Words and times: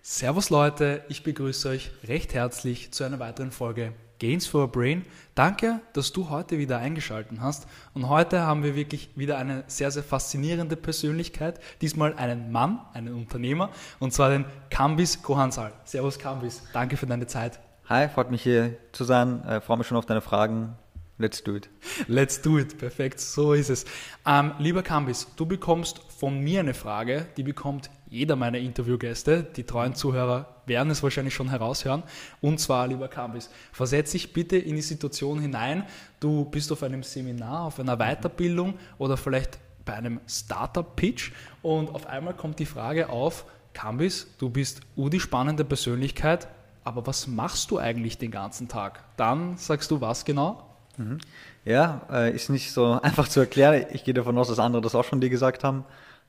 Servus 0.00 0.50
Leute, 0.50 1.04
ich 1.08 1.22
begrüße 1.22 1.68
euch 1.68 1.92
recht 2.02 2.34
herzlich 2.34 2.92
zu 2.92 3.04
einer 3.04 3.20
weiteren 3.20 3.52
Folge 3.52 3.92
Gains 4.18 4.48
for 4.48 4.64
a 4.64 4.66
Brain. 4.66 5.04
Danke, 5.36 5.80
dass 5.92 6.10
du 6.10 6.28
heute 6.28 6.58
wieder 6.58 6.78
eingeschaltet 6.78 7.38
hast. 7.40 7.68
Und 7.94 8.08
heute 8.08 8.42
haben 8.42 8.64
wir 8.64 8.74
wirklich 8.74 9.10
wieder 9.14 9.38
eine 9.38 9.62
sehr, 9.68 9.92
sehr 9.92 10.02
faszinierende 10.02 10.74
Persönlichkeit. 10.74 11.60
Diesmal 11.82 12.14
einen 12.14 12.50
Mann, 12.50 12.80
einen 12.94 13.14
Unternehmer, 13.14 13.70
und 14.00 14.12
zwar 14.12 14.30
den 14.30 14.44
Kambis 14.70 15.22
Kohansal. 15.22 15.72
Servus 15.84 16.18
Kambis, 16.18 16.64
danke 16.72 16.96
für 16.96 17.06
deine 17.06 17.28
Zeit. 17.28 17.60
Hi, 17.88 18.08
freut 18.08 18.32
mich 18.32 18.42
hier 18.42 18.76
zu 18.90 19.04
sein. 19.04 19.44
Äh, 19.44 19.60
freue 19.60 19.78
mich 19.78 19.86
schon 19.86 19.96
auf 19.96 20.04
deine 20.04 20.20
Fragen. 20.20 20.76
Let's 21.20 21.42
do 21.42 21.56
it. 21.56 21.68
Let's 22.06 22.40
do 22.40 22.58
it. 22.58 22.78
Perfekt, 22.78 23.18
so 23.18 23.52
ist 23.52 23.70
es. 23.70 23.84
Ähm, 24.24 24.52
lieber 24.60 24.84
Kambis, 24.84 25.26
du 25.34 25.46
bekommst 25.46 26.00
von 26.16 26.38
mir 26.38 26.60
eine 26.60 26.74
Frage, 26.74 27.26
die 27.36 27.42
bekommt 27.42 27.90
jeder 28.08 28.36
meiner 28.36 28.58
Interviewgäste. 28.58 29.42
Die 29.42 29.64
treuen 29.64 29.96
Zuhörer 29.96 30.62
werden 30.66 30.90
es 30.90 31.02
wahrscheinlich 31.02 31.34
schon 31.34 31.50
heraushören. 31.50 32.04
Und 32.40 32.60
zwar, 32.60 32.86
lieber 32.86 33.08
Kambis, 33.08 33.50
versetz 33.72 34.12
dich 34.12 34.32
bitte 34.32 34.56
in 34.56 34.76
die 34.76 34.82
Situation 34.82 35.40
hinein. 35.40 35.84
Du 36.20 36.44
bist 36.44 36.70
auf 36.70 36.84
einem 36.84 37.02
Seminar, 37.02 37.62
auf 37.62 37.80
einer 37.80 37.96
Weiterbildung 37.96 38.74
oder 38.98 39.16
vielleicht 39.16 39.58
bei 39.84 39.94
einem 39.94 40.20
Startup-Pitch 40.28 41.32
und 41.62 41.88
auf 41.88 42.06
einmal 42.06 42.34
kommt 42.34 42.58
die 42.58 42.66
Frage 42.66 43.08
auf, 43.08 43.46
Kambis, 43.72 44.28
du 44.38 44.50
bist 44.50 44.82
udi 44.96 45.18
spannende 45.18 45.64
Persönlichkeit, 45.64 46.46
aber 46.84 47.06
was 47.06 47.26
machst 47.26 47.70
du 47.70 47.78
eigentlich 47.78 48.18
den 48.18 48.30
ganzen 48.30 48.68
Tag? 48.68 49.02
Dann 49.16 49.56
sagst 49.56 49.90
du 49.90 50.00
was 50.00 50.24
genau? 50.24 50.67
Mhm. 50.98 51.18
Ja, 51.64 52.02
äh, 52.10 52.34
ist 52.34 52.50
nicht 52.50 52.72
so 52.72 52.92
einfach 53.02 53.28
zu 53.28 53.40
erklären. 53.40 53.86
Ich 53.92 54.04
gehe 54.04 54.14
davon 54.14 54.36
aus, 54.38 54.48
dass 54.48 54.58
andere 54.58 54.82
das 54.82 54.94
auch 54.94 55.04
schon 55.04 55.20
dir 55.20 55.30
gesagt 55.30 55.64
haben. 55.64 55.84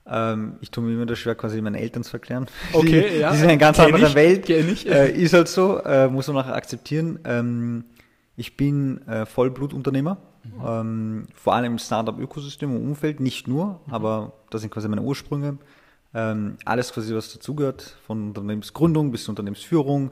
Ähm, 0.06 0.54
ich 0.60 0.70
tue 0.70 0.82
mir 0.82 0.92
immer 0.94 1.06
das 1.06 1.18
schwer, 1.18 1.34
quasi 1.34 1.60
meinen 1.60 1.74
Eltern 1.74 2.02
zu 2.02 2.14
erklären. 2.14 2.46
Okay, 2.72 3.08
die, 3.10 3.18
ja. 3.18 3.30
Die 3.30 3.36
sind 3.36 3.44
in 3.44 3.50
einer 3.50 3.58
ganz 3.58 3.78
anderen 3.78 4.06
ich, 4.06 4.14
Welt. 4.14 4.48
Ich. 4.48 4.88
Äh, 4.88 5.10
ist 5.12 5.34
halt 5.34 5.48
so, 5.48 5.78
äh, 5.82 6.08
muss 6.08 6.26
man 6.28 6.36
nachher 6.36 6.54
akzeptieren. 6.54 7.18
Ähm, 7.24 7.84
ich 8.36 8.56
bin 8.56 9.06
äh, 9.06 9.26
Vollblutunternehmer, 9.26 10.16
mhm. 10.44 10.66
ähm, 10.66 11.26
vor 11.34 11.54
allem 11.54 11.72
im 11.72 11.78
Startup-Ökosystem 11.78 12.74
und 12.74 12.82
Umfeld, 12.82 13.20
nicht 13.20 13.48
nur, 13.48 13.80
mhm. 13.86 13.92
aber 13.92 14.32
das 14.50 14.62
sind 14.62 14.70
quasi 14.70 14.88
meine 14.88 15.02
Ursprünge. 15.02 15.58
Ähm, 16.12 16.56
alles 16.64 16.92
quasi, 16.92 17.14
was 17.14 17.32
dazugehört, 17.32 17.96
von 18.06 18.28
Unternehmensgründung 18.28 19.12
bis 19.12 19.28
Unternehmensführung, 19.28 20.10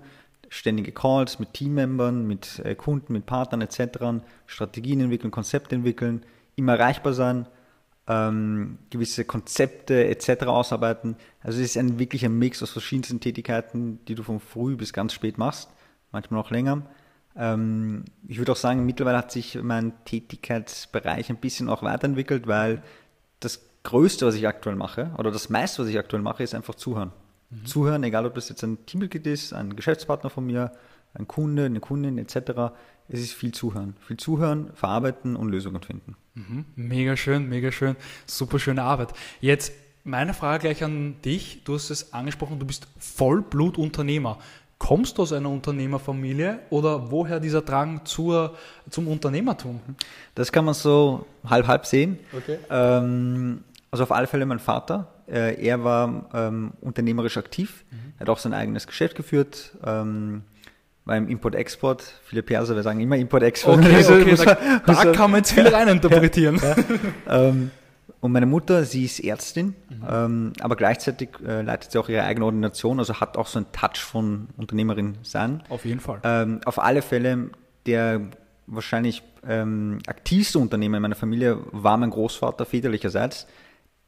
ständige 0.49 0.93
Calls 0.93 1.39
mit 1.39 1.55
Teammembern, 1.55 2.27
mit 2.27 2.61
äh, 2.65 2.75
Kunden, 2.75 3.13
mit 3.13 3.27
Partnern 3.27 3.61
etc., 3.61 4.25
Strategien 4.47 5.01
entwickeln, 5.01 5.31
Konzepte 5.31 5.75
entwickeln, 5.75 6.25
immer 6.57 6.79
erreichbar 6.79 7.13
sein, 7.13 7.47
ähm, 8.07 8.79
gewisse 8.91 9.25
Konzepte 9.25 10.07
etc. 10.07 10.45
ausarbeiten. 10.45 11.17
Also 11.43 11.61
es 11.61 11.67
ist 11.71 11.77
ein 11.77 11.99
wirklich 11.99 12.25
ein 12.25 12.39
Mix 12.39 12.63
aus 12.63 12.71
verschiedensten 12.71 13.21
Tätigkeiten, 13.21 14.05
die 14.07 14.15
du 14.15 14.23
von 14.23 14.41
früh 14.41 14.77
bis 14.77 14.93
ganz 14.93 15.13
spät 15.13 15.39
machst, 15.39 15.71
manchmal 16.11 16.41
auch 16.41 16.51
länger. 16.51 16.83
Ähm, 17.37 18.05
ich 18.27 18.39
würde 18.39 18.53
auch 18.53 18.57
sagen, 18.57 18.87
mittlerweile 18.87 19.19
hat 19.19 19.31
sich 19.31 19.59
mein 19.63 19.93
Tätigkeitsbereich 20.05 21.29
ein 21.31 21.37
bisschen 21.37 21.69
auch 21.69 21.83
weiterentwickelt, 21.83 22.47
weil 22.47 22.83
das 23.41 23.69
Größte, 23.85 24.27
was 24.27 24.35
ich 24.35 24.49
aktuell 24.49 24.77
mache, 24.77 25.13
oder 25.19 25.31
das 25.31 25.51
meiste, 25.51 25.83
was 25.83 25.89
ich 25.89 25.99
aktuell 25.99 26.23
mache, 26.23 26.43
ist 26.43 26.55
einfach 26.55 26.75
zuhören. 26.75 27.13
Mhm. 27.51 27.67
Zuhören, 27.67 28.03
egal 28.05 28.27
ob 28.27 28.35
das 28.35 28.49
jetzt 28.49 28.63
ein 28.63 28.85
Teammitglied 28.87 29.27
ist, 29.27 29.53
ein 29.53 29.77
Geschäftspartner 29.77 30.31
von 30.31 30.47
mir, 30.47 30.73
ein 31.15 31.27
Kunde, 31.27 31.65
eine 31.65 31.81
Kundin 31.81 32.19
etc. 32.19 32.75
Es 33.09 33.21
ist 33.21 33.33
viel 33.33 33.53
Zuhören. 33.53 33.97
Viel 34.07 34.19
Zuhören, 34.19 34.71
verarbeiten 34.75 35.37
und 35.37 35.51
Lösungen 35.51 35.83
finden. 35.83 36.17
Mhm. 36.35 36.65
Mega 36.77 37.17
schön, 37.17 37.49
mega 37.49 37.73
schön. 37.73 37.97
Super 38.27 38.59
schöne 38.59 38.83
Arbeit. 38.83 39.13
Jetzt 39.41 39.73
meine 40.05 40.35
Frage 40.35 40.63
gleich 40.63 40.85
an 40.85 41.17
dich. 41.23 41.63
Du 41.65 41.75
hast 41.75 41.91
es 41.91 42.13
angesprochen, 42.13 42.59
du 42.59 42.67
bist 42.67 42.87
Vollblutunternehmer. 42.99 44.39
Kommst 44.79 45.19
du 45.19 45.23
aus 45.23 45.33
einer 45.33 45.51
Unternehmerfamilie 45.51 46.61
oder 46.71 47.11
woher 47.11 47.41
dieser 47.41 47.63
Drang 47.63 48.05
zur, 48.05 48.55
zum 48.89 49.09
Unternehmertum? 49.09 49.81
Das 50.37 50.53
kann 50.53 50.65
man 50.65 50.75
so 50.75 51.27
halb 51.45 51.67
halb 51.67 51.85
sehen. 51.85 52.19
Okay. 52.33 52.59
Ähm, 52.71 53.65
also 53.91 54.05
auf 54.05 54.13
alle 54.13 54.29
Fälle 54.29 54.47
mein 54.47 54.61
Vater. 54.61 55.13
Äh, 55.31 55.63
er 55.63 55.85
war 55.85 56.29
ähm, 56.33 56.73
unternehmerisch 56.81 57.37
aktiv. 57.37 57.85
Mhm. 57.91 58.21
Hat 58.21 58.29
auch 58.29 58.39
sein 58.39 58.55
eigenes 58.55 58.87
Geschäft 58.87 59.17
geführt. 59.17 59.77
Ähm, 59.85 60.43
war 61.05 61.17
im 61.17 61.29
Import-Export. 61.29 62.03
Viele 62.25 62.43
Perser, 62.43 62.77
wir 62.77 62.83
sagen 62.83 63.01
immer 63.01 63.17
Import-Export. 63.17 63.79
Okay, 63.79 64.05
okay, 64.37 64.37
da, 64.87 64.95
da 65.05 65.13
kann 65.13 65.31
man 65.31 65.41
jetzt 65.41 65.53
viel 65.53 65.67
reininterpretieren. 65.75 66.57
Ja, 66.57 66.77
ja. 67.27 67.49
Ähm, 67.49 67.71
und 68.21 68.33
meine 68.33 68.47
Mutter, 68.47 68.85
sie 68.85 69.05
ist 69.05 69.21
Ärztin, 69.21 69.75
mhm. 69.89 70.07
ähm, 70.11 70.53
aber 70.61 70.77
gleichzeitig 70.77 71.31
äh, 71.47 71.63
leitet 71.63 71.93
sie 71.93 71.99
auch 71.99 72.09
ihre 72.09 72.25
eigene 72.25 72.47
Ordination, 72.47 72.99
also 72.99 73.21
hat 73.21 73.37
auch 73.37 73.47
so 73.47 73.59
einen 73.59 73.73
Touch 73.73 74.01
von 74.01 74.49
Unternehmerin 74.57 75.19
sein. 75.23 75.63
Auf 75.69 75.85
jeden 75.85 76.01
Fall. 76.01 76.21
Ähm, 76.25 76.61
auf 76.65 76.81
alle 76.81 77.03
Fälle, 77.03 77.51
der 77.87 78.23
wahrscheinlich 78.67 79.23
ähm, 79.47 79.99
aktivste 80.07 80.59
Unternehmer 80.59 80.97
in 80.97 81.03
meiner 81.03 81.15
Familie 81.15 81.59
war 81.71 81.97
mein 81.97 82.11
Großvater 82.11 82.67
väterlicherseits 82.67 83.47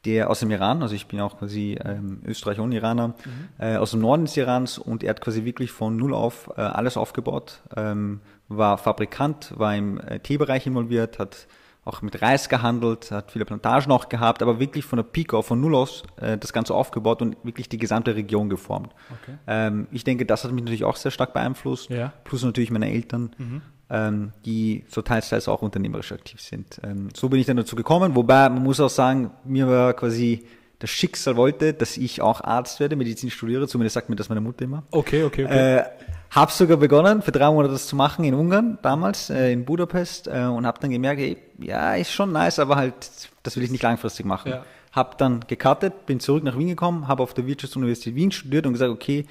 der 0.04 0.30
aus 0.30 0.40
dem 0.40 0.50
Iran, 0.50 0.82
also 0.82 0.94
ich 0.94 1.06
bin 1.06 1.20
auch 1.20 1.38
quasi 1.38 1.78
ähm, 1.84 2.22
Österreicher 2.24 2.62
und 2.62 2.72
Iraner, 2.72 3.08
mhm. 3.08 3.14
äh, 3.58 3.76
aus 3.76 3.90
dem 3.90 4.00
Norden 4.00 4.24
des 4.24 4.36
Irans 4.36 4.78
und 4.78 5.02
er 5.02 5.10
hat 5.10 5.20
quasi 5.20 5.44
wirklich 5.44 5.72
von 5.72 5.96
null 5.96 6.14
auf 6.14 6.50
äh, 6.56 6.60
alles 6.60 6.96
aufgebaut, 6.96 7.60
ähm, 7.76 8.20
war 8.48 8.78
Fabrikant, 8.78 9.52
war 9.58 9.76
im 9.76 10.00
äh, 10.00 10.18
Teebereich 10.18 10.66
involviert, 10.66 11.18
hat 11.18 11.46
auch 11.84 12.02
mit 12.02 12.20
Reis 12.22 12.48
gehandelt, 12.48 13.10
hat 13.10 13.30
viele 13.30 13.44
Plantagen 13.44 13.90
auch 13.90 14.08
gehabt, 14.08 14.42
aber 14.42 14.58
wirklich 14.58 14.84
von 14.84 14.98
der 14.98 15.04
Pike 15.04 15.36
auf, 15.36 15.46
von 15.46 15.60
null 15.60 15.74
aus 15.74 16.02
äh, 16.16 16.38
das 16.38 16.52
Ganze 16.52 16.74
aufgebaut 16.74 17.20
und 17.20 17.36
wirklich 17.42 17.68
die 17.68 17.78
gesamte 17.78 18.14
Region 18.14 18.48
geformt. 18.48 18.94
Okay. 19.22 19.36
Ähm, 19.46 19.86
ich 19.90 20.04
denke, 20.04 20.24
das 20.24 20.44
hat 20.44 20.52
mich 20.52 20.62
natürlich 20.62 20.84
auch 20.84 20.96
sehr 20.96 21.10
stark 21.10 21.32
beeinflusst, 21.32 21.90
ja. 21.90 22.12
plus 22.24 22.42
natürlich 22.42 22.70
meine 22.70 22.90
Eltern. 22.90 23.34
Mhm 23.36 23.62
ähm, 23.90 24.32
die 24.44 24.84
so 24.88 25.02
teils, 25.02 25.28
teils 25.28 25.48
auch 25.48 25.62
unternehmerisch 25.62 26.12
aktiv 26.12 26.40
sind. 26.40 26.80
Ähm, 26.84 27.08
so 27.14 27.28
bin 27.28 27.40
ich 27.40 27.46
dann 27.46 27.56
dazu 27.56 27.76
gekommen, 27.76 28.14
wobei 28.14 28.48
man 28.48 28.62
muss 28.62 28.80
auch 28.80 28.90
sagen, 28.90 29.30
mir 29.44 29.68
war 29.68 29.94
quasi 29.94 30.44
das 30.80 30.88
Schicksal 30.88 31.36
wollte, 31.36 31.74
dass 31.74 31.98
ich 31.98 32.22
auch 32.22 32.40
Arzt 32.40 32.80
werde, 32.80 32.96
Medizin 32.96 33.30
studiere, 33.30 33.68
zumindest 33.68 33.94
sagt 33.94 34.08
mir 34.08 34.16
das 34.16 34.30
meine 34.30 34.40
Mutter 34.40 34.64
immer. 34.64 34.82
Okay, 34.90 35.24
okay, 35.24 35.44
okay. 35.44 35.76
Äh, 35.76 35.84
habe 36.30 36.50
sogar 36.52 36.78
begonnen, 36.78 37.20
für 37.20 37.32
drei 37.32 37.50
Monate 37.50 37.72
das 37.72 37.86
zu 37.86 37.96
machen 37.96 38.24
in 38.24 38.32
Ungarn 38.34 38.78
damals, 38.80 39.28
äh, 39.28 39.52
in 39.52 39.66
Budapest 39.66 40.26
äh, 40.26 40.44
und 40.44 40.66
habe 40.66 40.78
dann 40.80 40.90
gemerkt, 40.90 41.20
ey, 41.20 41.36
ja, 41.58 41.94
ist 41.96 42.12
schon 42.12 42.32
nice, 42.32 42.58
aber 42.58 42.76
halt, 42.76 42.94
das 43.42 43.56
will 43.56 43.64
ich 43.64 43.70
nicht 43.70 43.82
langfristig 43.82 44.24
machen. 44.24 44.52
Ja. 44.52 44.64
Habe 44.92 45.16
dann 45.18 45.40
gecuttet, 45.46 46.06
bin 46.06 46.18
zurück 46.18 46.44
nach 46.44 46.56
Wien 46.56 46.68
gekommen, 46.68 47.08
habe 47.08 47.22
auf 47.22 47.34
der 47.34 47.46
Wirtschaftsuniversität 47.46 48.14
Wien 48.14 48.32
studiert 48.32 48.66
und 48.66 48.72
gesagt, 48.72 48.90
okay, 48.90 49.26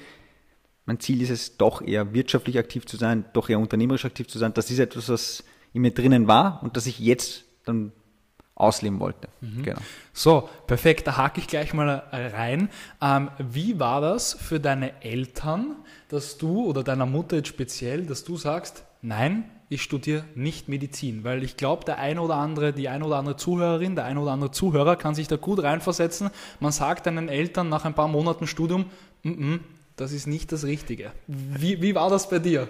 mein 0.90 0.98
Ziel 0.98 1.22
ist 1.22 1.30
es, 1.30 1.56
doch 1.56 1.82
eher 1.82 2.14
wirtschaftlich 2.14 2.58
aktiv 2.58 2.84
zu 2.84 2.96
sein, 2.96 3.24
doch 3.32 3.48
eher 3.48 3.60
unternehmerisch 3.60 4.04
aktiv 4.04 4.26
zu 4.26 4.40
sein. 4.40 4.52
Das 4.54 4.72
ist 4.72 4.80
etwas, 4.80 5.08
was 5.08 5.44
in 5.72 5.82
mir 5.82 5.92
drinnen 5.92 6.26
war 6.26 6.64
und 6.64 6.76
das 6.76 6.86
ich 6.86 6.98
jetzt 6.98 7.44
dann 7.64 7.92
ausleben 8.56 8.98
wollte. 8.98 9.28
Mhm. 9.40 9.62
Genau. 9.62 9.78
So, 10.12 10.48
perfekt, 10.66 11.06
da 11.06 11.16
hake 11.16 11.38
ich 11.40 11.46
gleich 11.46 11.74
mal 11.74 12.02
rein. 12.10 12.70
Ähm, 13.00 13.30
wie 13.38 13.78
war 13.78 14.00
das 14.00 14.34
für 14.34 14.58
deine 14.58 15.00
Eltern, 15.00 15.76
dass 16.08 16.38
du 16.38 16.64
oder 16.64 16.82
deiner 16.82 17.06
Mutter 17.06 17.36
jetzt 17.36 17.50
speziell, 17.50 18.04
dass 18.04 18.24
du 18.24 18.36
sagst, 18.36 18.82
nein, 19.00 19.44
ich 19.68 19.82
studiere 19.82 20.24
nicht 20.34 20.68
Medizin, 20.68 21.22
weil 21.22 21.44
ich 21.44 21.56
glaube, 21.56 21.84
der 21.84 21.98
eine 21.98 22.20
oder 22.20 22.34
andere, 22.34 22.72
die 22.72 22.88
eine 22.88 23.04
oder 23.04 23.18
andere 23.18 23.36
Zuhörerin, 23.36 23.94
der 23.94 24.06
eine 24.06 24.18
oder 24.18 24.32
andere 24.32 24.50
Zuhörer 24.50 24.96
kann 24.96 25.14
sich 25.14 25.28
da 25.28 25.36
gut 25.36 25.62
reinversetzen. 25.62 26.30
Man 26.58 26.72
sagt 26.72 27.06
deinen 27.06 27.28
Eltern 27.28 27.68
nach 27.68 27.84
ein 27.84 27.94
paar 27.94 28.08
Monaten 28.08 28.48
Studium, 28.48 28.86
m 29.22 29.32
-m, 29.38 29.60
das 30.00 30.12
ist 30.12 30.26
nicht 30.26 30.50
das 30.52 30.64
Richtige. 30.64 31.12
Wie, 31.26 31.82
wie 31.82 31.94
war 31.94 32.08
das 32.08 32.28
bei 32.28 32.38
dir? 32.38 32.68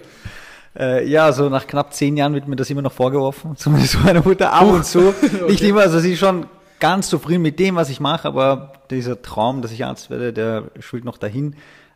Äh, 0.78 1.08
ja, 1.08 1.24
also 1.24 1.48
nach 1.48 1.66
knapp 1.66 1.94
zehn 1.94 2.16
Jahren 2.16 2.34
wird 2.34 2.48
mir 2.48 2.56
das 2.56 2.70
immer 2.70 2.82
noch 2.82 2.92
vorgeworfen, 2.92 3.56
zumindest 3.56 4.02
meine 4.04 4.20
Mutter 4.20 4.52
ab 4.52 4.66
und 4.66 4.84
zu. 4.84 5.08
okay. 5.08 5.44
Nicht 5.48 5.62
immer, 5.62 5.80
also 5.82 6.00
sie 6.00 6.14
ist 6.14 6.18
schon 6.18 6.46
ganz 6.80 7.08
zufrieden 7.08 7.42
mit 7.42 7.58
dem, 7.58 7.76
was 7.76 7.88
ich 7.88 8.00
mache, 8.00 8.26
aber 8.26 8.72
dieser 8.90 9.22
Traum, 9.22 9.62
dass 9.62 9.70
ich 9.70 9.84
Arzt 9.84 10.10
werde, 10.10 10.32
der 10.32 10.70
schwillt 10.80 11.04
noch 11.04 11.18
dahin. 11.18 11.54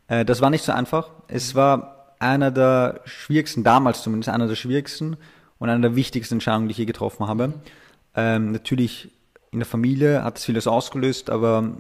Äh, 0.08 0.24
das 0.24 0.40
war 0.40 0.50
nicht 0.50 0.64
so 0.64 0.72
einfach. 0.72 1.10
Es 1.28 1.54
war 1.54 2.14
einer 2.18 2.50
der 2.50 3.00
schwierigsten, 3.04 3.64
damals 3.64 4.02
zumindest 4.02 4.28
einer 4.28 4.46
der 4.46 4.54
schwierigsten 4.54 5.16
und 5.58 5.68
einer 5.68 5.82
der 5.82 5.96
wichtigsten 5.96 6.34
Entscheidungen, 6.34 6.68
die 6.68 6.72
ich 6.72 6.78
je 6.78 6.84
getroffen 6.84 7.26
habe. 7.26 7.54
Ähm, 8.14 8.52
natürlich 8.52 9.10
in 9.50 9.58
der 9.60 9.66
Familie 9.66 10.22
hat 10.22 10.38
es 10.38 10.44
vieles 10.44 10.66
ausgelöst, 10.66 11.30
aber 11.30 11.72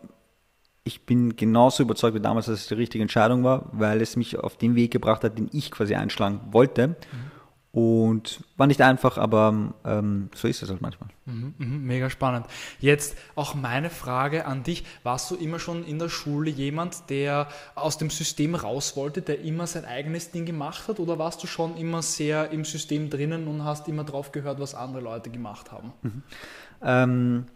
ich 0.84 1.06
bin 1.06 1.34
genauso 1.34 1.82
überzeugt 1.82 2.14
wie 2.14 2.20
damals, 2.20 2.46
dass 2.46 2.60
es 2.60 2.66
die 2.68 2.74
richtige 2.74 3.02
Entscheidung 3.02 3.42
war, 3.42 3.70
weil 3.72 4.02
es 4.02 4.16
mich 4.16 4.38
auf 4.38 4.56
den 4.56 4.74
Weg 4.74 4.90
gebracht 4.90 5.24
hat, 5.24 5.38
den 5.38 5.48
ich 5.52 5.70
quasi 5.70 5.94
einschlagen 5.94 6.40
wollte. 6.52 6.88
Mhm. 6.88 6.94
Und 7.72 8.44
war 8.56 8.68
nicht 8.68 8.80
einfach, 8.82 9.18
aber 9.18 9.72
ähm, 9.84 10.30
so 10.32 10.46
ist 10.46 10.62
es 10.62 10.70
halt 10.70 10.80
manchmal. 10.80 11.08
Mhm, 11.24 11.54
mhm, 11.58 11.84
mega 11.84 12.08
spannend. 12.08 12.46
Jetzt 12.78 13.16
auch 13.34 13.56
meine 13.56 13.90
Frage 13.90 14.46
an 14.46 14.62
dich. 14.62 14.84
Warst 15.02 15.28
du 15.32 15.34
immer 15.34 15.58
schon 15.58 15.84
in 15.84 15.98
der 15.98 16.08
Schule 16.08 16.50
jemand, 16.50 17.10
der 17.10 17.48
aus 17.74 17.98
dem 17.98 18.10
System 18.10 18.54
raus 18.54 18.94
wollte, 18.94 19.22
der 19.22 19.40
immer 19.40 19.66
sein 19.66 19.86
eigenes 19.86 20.30
Ding 20.30 20.44
gemacht 20.44 20.86
hat? 20.86 21.00
Oder 21.00 21.18
warst 21.18 21.42
du 21.42 21.48
schon 21.48 21.76
immer 21.76 22.02
sehr 22.02 22.50
im 22.52 22.64
System 22.64 23.10
drinnen 23.10 23.48
und 23.48 23.64
hast 23.64 23.88
immer 23.88 24.04
drauf 24.04 24.30
gehört, 24.30 24.60
was 24.60 24.76
andere 24.76 25.02
Leute 25.02 25.30
gemacht 25.30 25.72
haben? 25.72 25.92
Mhm. 26.02 26.22
Ähm, 26.80 27.46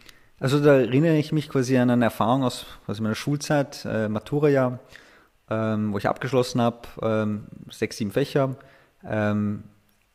also 0.41 0.61
da 0.61 0.75
erinnere 0.79 1.17
ich 1.17 1.33
mich 1.33 1.49
quasi 1.49 1.77
an 1.77 1.91
eine 1.91 2.05
Erfahrung 2.05 2.45
aus, 2.45 2.67
aus 2.87 3.01
meiner 3.01 3.15
Schulzeit, 3.15 3.85
äh, 3.85 4.09
Matura-Jahr, 4.09 4.79
ähm, 5.51 5.93
wo 5.93 5.99
ich 5.99 6.09
abgeschlossen 6.09 6.61
habe, 6.61 6.89
ähm, 7.03 7.47
sechs, 7.71 7.97
sieben 7.97 8.11
Fächer. 8.11 8.57
Ähm, 9.05 9.65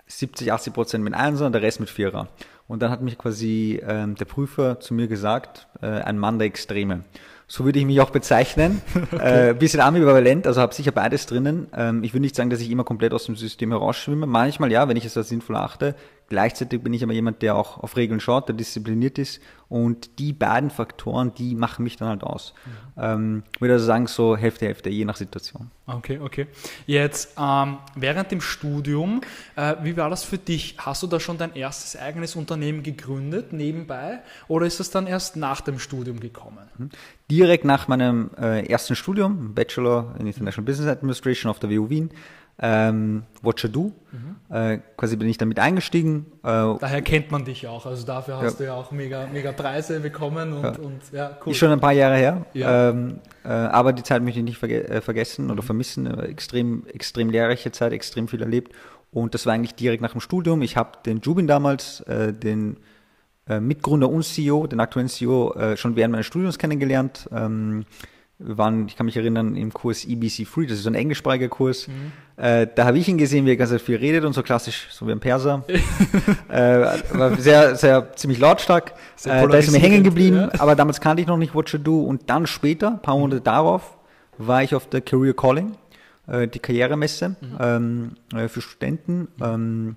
70, 0.07 0.51
80 0.51 0.73
Prozent 0.73 1.03
mit 1.03 1.13
Einser 1.13 1.45
und 1.45 1.53
der 1.53 1.61
Rest 1.61 1.79
mit 1.79 1.89
Vierer. 1.89 2.27
Und 2.67 2.81
dann 2.81 2.91
hat 2.91 3.01
mich 3.01 3.17
quasi 3.17 3.81
ähm, 3.85 4.15
der 4.15 4.25
Prüfer 4.25 4.79
zu 4.79 4.93
mir 4.93 5.07
gesagt, 5.07 5.67
äh, 5.81 5.87
ein 5.87 6.17
Mann 6.17 6.39
der 6.39 6.47
Extreme. 6.47 7.03
So 7.47 7.65
würde 7.65 7.79
ich 7.79 7.85
mich 7.85 7.99
auch 7.99 8.09
bezeichnen. 8.09 8.81
okay. 9.11 9.49
äh, 9.49 9.53
bisschen 9.53 9.81
ambivalent, 9.81 10.47
also 10.47 10.61
habe 10.61 10.73
sicher 10.73 10.91
beides 10.91 11.25
drinnen. 11.25 11.67
Ähm, 11.75 12.03
ich 12.03 12.13
würde 12.13 12.21
nicht 12.21 12.35
sagen, 12.35 12.49
dass 12.49 12.61
ich 12.61 12.71
immer 12.71 12.83
komplett 12.83 13.13
aus 13.13 13.25
dem 13.25 13.35
System 13.35 13.71
herausschwimme. 13.71 14.25
Manchmal 14.25 14.71
ja, 14.71 14.87
wenn 14.87 14.97
ich 14.97 15.05
es 15.05 15.17
als 15.17 15.29
sinnvoll 15.29 15.57
achte. 15.57 15.95
Gleichzeitig 16.29 16.81
bin 16.81 16.93
ich 16.93 17.03
aber 17.03 17.13
jemand, 17.13 17.41
der 17.41 17.55
auch 17.55 17.77
auf 17.83 17.95
Regeln 17.95 18.19
schaut, 18.19 18.47
der 18.47 18.55
diszipliniert 18.55 19.17
ist. 19.19 19.41
Und 19.69 20.19
die 20.19 20.33
beiden 20.33 20.69
Faktoren, 20.69 21.33
die 21.33 21.55
machen 21.55 21.83
mich 21.83 21.97
dann 21.97 22.07
halt 22.07 22.23
aus. 22.23 22.53
Mhm. 22.65 23.03
Ähm, 23.03 23.43
würde 23.59 23.73
also 23.73 23.85
sagen, 23.85 24.07
so 24.07 24.37
Hälfte, 24.37 24.65
Hälfte, 24.67 24.89
je 24.89 25.03
nach 25.03 25.15
Situation. 25.15 25.71
Okay, 25.87 26.19
okay. 26.19 26.47
Jetzt, 26.85 27.35
ähm, 27.39 27.77
während 27.95 28.31
dem 28.31 28.39
Studium, 28.39 29.21
äh, 29.55 29.75
wie 29.81 29.97
war 29.97 30.09
das 30.09 30.23
für 30.23 30.37
dich? 30.37 30.75
Hast 30.77 31.01
du 31.03 31.07
da 31.07 31.19
schon 31.19 31.37
dein 31.37 31.55
erstes 31.55 31.99
eigenes 31.99 32.35
Unternehmen 32.35 32.83
gegründet, 32.83 33.51
nebenbei? 33.51 34.19
Oder 34.47 34.67
ist 34.67 34.79
das 34.79 34.91
dann 34.91 35.07
erst 35.07 35.35
nach 35.37 35.61
dem 35.61 35.79
Studium 35.79 36.19
gekommen? 36.19 36.69
Mhm. 36.77 36.89
Direkt 37.31 37.65
nach 37.65 37.87
meinem 37.87 38.29
äh, 38.39 38.65
ersten 38.67 38.95
Studium, 38.95 39.55
Bachelor 39.55 40.15
in 40.19 40.27
International 40.27 40.65
Business 40.65 40.87
Administration 40.87 41.49
auf 41.49 41.59
der 41.59 41.71
WU 41.71 41.89
Wien, 41.89 42.11
ähm, 42.59 43.23
Watcher 43.41 43.67
Do. 43.67 43.91
Mhm. 44.11 44.55
Äh, 44.55 44.79
quasi 44.95 45.15
bin 45.15 45.27
ich 45.27 45.37
damit 45.37 45.59
eingestiegen. 45.59 46.27
Äh, 46.43 46.75
Daher 46.79 47.01
kennt 47.01 47.31
man 47.31 47.45
dich 47.45 47.67
auch. 47.67 47.85
Also 47.85 48.05
dafür 48.05 48.37
hast 48.37 48.53
ja. 48.53 48.57
du 48.57 48.63
ja 48.65 48.73
auch 48.75 48.91
mega, 48.91 49.27
mega 49.31 49.51
Preise 49.51 49.99
bekommen 49.99 50.53
und 50.53 50.63
ja. 50.63 50.71
und 50.71 51.01
ja, 51.11 51.37
cool. 51.45 51.51
Ist 51.51 51.57
schon 51.57 51.71
ein 51.71 51.79
paar 51.79 51.93
Jahre 51.93 52.15
her. 52.17 52.45
Ja. 52.53 52.89
Ähm, 52.89 53.19
äh, 53.43 53.47
aber 53.49 53.91
die 53.91 54.03
Zeit 54.03 54.21
möchte 54.21 54.39
ich 54.39 54.45
nicht 54.45 54.57
verge 54.59 54.87
äh, 54.87 55.01
vergessen 55.01 55.49
oder 55.49 55.61
mhm. 55.61 55.65
vermissen. 55.65 56.19
Extrem, 56.19 56.85
extrem 56.87 57.29
lehrreiche 57.29 57.71
Zeit, 57.71 57.91
extrem 57.91 58.27
viel 58.27 58.41
erlebt. 58.41 58.73
Und 59.11 59.33
das 59.33 59.45
war 59.45 59.53
eigentlich 59.53 59.75
direkt 59.75 60.01
nach 60.01 60.11
dem 60.11 60.21
Studium. 60.21 60.61
Ich 60.61 60.77
habe 60.77 60.91
den 61.05 61.21
Jubin 61.21 61.47
damals, 61.47 62.01
äh, 62.01 62.33
den 62.33 62.77
äh, 63.47 63.59
Mitgründer 63.59 64.09
und 64.09 64.23
CEO, 64.23 64.67
den 64.67 64.79
aktuellen 64.79 65.09
CEO, 65.09 65.75
schon 65.75 65.95
während 65.95 66.11
meines 66.11 66.27
Studiums 66.27 66.57
kennengelernt. 66.57 67.27
Ähm, 67.31 67.85
wir 68.45 68.57
waren, 68.57 68.87
ich 68.87 68.95
kann 68.95 69.05
mich 69.05 69.15
erinnern, 69.15 69.55
im 69.55 69.73
Kurs 69.73 70.05
EBC 70.05 70.45
Free, 70.45 70.65
das 70.65 70.77
ist 70.77 70.83
so 70.83 70.89
ein 70.89 70.95
englischsprachiger 70.95 71.47
Kurs. 71.47 71.87
Mhm. 71.87 72.11
Äh, 72.43 72.67
da 72.73 72.85
habe 72.85 72.97
ich 72.97 73.07
ihn 73.07 73.17
gesehen, 73.17 73.45
wie 73.45 73.51
er 73.51 73.55
ganz 73.55 73.73
viel 73.81 73.95
redet 73.95 74.25
und 74.25 74.33
so 74.33 74.43
klassisch, 74.43 74.87
so 74.91 75.07
wie 75.07 75.11
ein 75.11 75.19
Perser. 75.19 75.63
äh, 76.49 76.79
war 77.13 77.35
sehr, 77.37 77.75
sehr 77.75 78.15
ziemlich 78.15 78.39
lautstark. 78.39 78.93
Äh, 79.23 79.47
da 79.47 79.57
ist 79.57 79.67
er 79.67 79.71
mir 79.71 79.79
hängen 79.79 80.03
geblieben, 80.03 80.37
ja. 80.37 80.59
aber 80.59 80.75
damals 80.75 80.99
kannte 80.99 81.21
ich 81.21 81.27
noch 81.27 81.37
nicht 81.37 81.55
What 81.55 81.69
You 81.69 81.79
Do 81.79 82.03
und 82.03 82.29
dann 82.29 82.45
später, 82.47 82.89
ein 82.89 83.01
paar 83.01 83.17
Monate 83.17 83.41
darauf, 83.41 83.97
war 84.37 84.63
ich 84.63 84.75
auf 84.75 84.89
der 84.89 85.01
Career 85.01 85.33
Calling, 85.33 85.73
äh, 86.27 86.47
die 86.47 86.59
Karrieremesse 86.59 87.29
mhm. 87.29 87.57
ähm, 87.59 88.11
äh, 88.35 88.47
für 88.47 88.61
Studenten 88.61 89.29
ähm, 89.41 89.95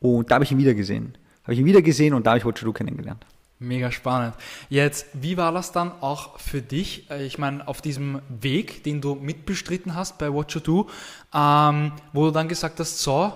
und 0.00 0.30
da 0.30 0.36
habe 0.36 0.44
ich 0.44 0.52
ihn 0.52 0.58
wieder 0.58 0.74
gesehen. 0.74 1.16
Habe 1.44 1.54
ich 1.54 1.60
ihn 1.60 1.66
wieder 1.66 1.82
gesehen 1.82 2.14
und 2.14 2.26
da 2.26 2.30
habe 2.30 2.38
ich 2.38 2.44
What 2.44 2.58
You 2.60 2.66
Do 2.66 2.72
kennengelernt. 2.72 3.24
Mega 3.64 3.90
spannend. 3.90 4.34
Jetzt, 4.68 5.06
wie 5.12 5.36
war 5.36 5.52
das 5.52 5.72
dann 5.72 5.92
auch 6.00 6.38
für 6.38 6.62
dich? 6.62 7.10
Äh, 7.10 7.24
ich 7.24 7.38
meine, 7.38 7.66
auf 7.66 7.80
diesem 7.80 8.20
Weg, 8.28 8.84
den 8.84 9.00
du 9.00 9.14
mitbestritten 9.14 9.94
hast 9.94 10.18
bei 10.18 10.32
What 10.32 10.52
You 10.52 10.60
Do, 10.60 10.90
ähm, 11.34 11.92
wo 12.12 12.26
du 12.26 12.30
dann 12.30 12.48
gesagt 12.48 12.78
hast, 12.80 12.98
so, 12.98 13.32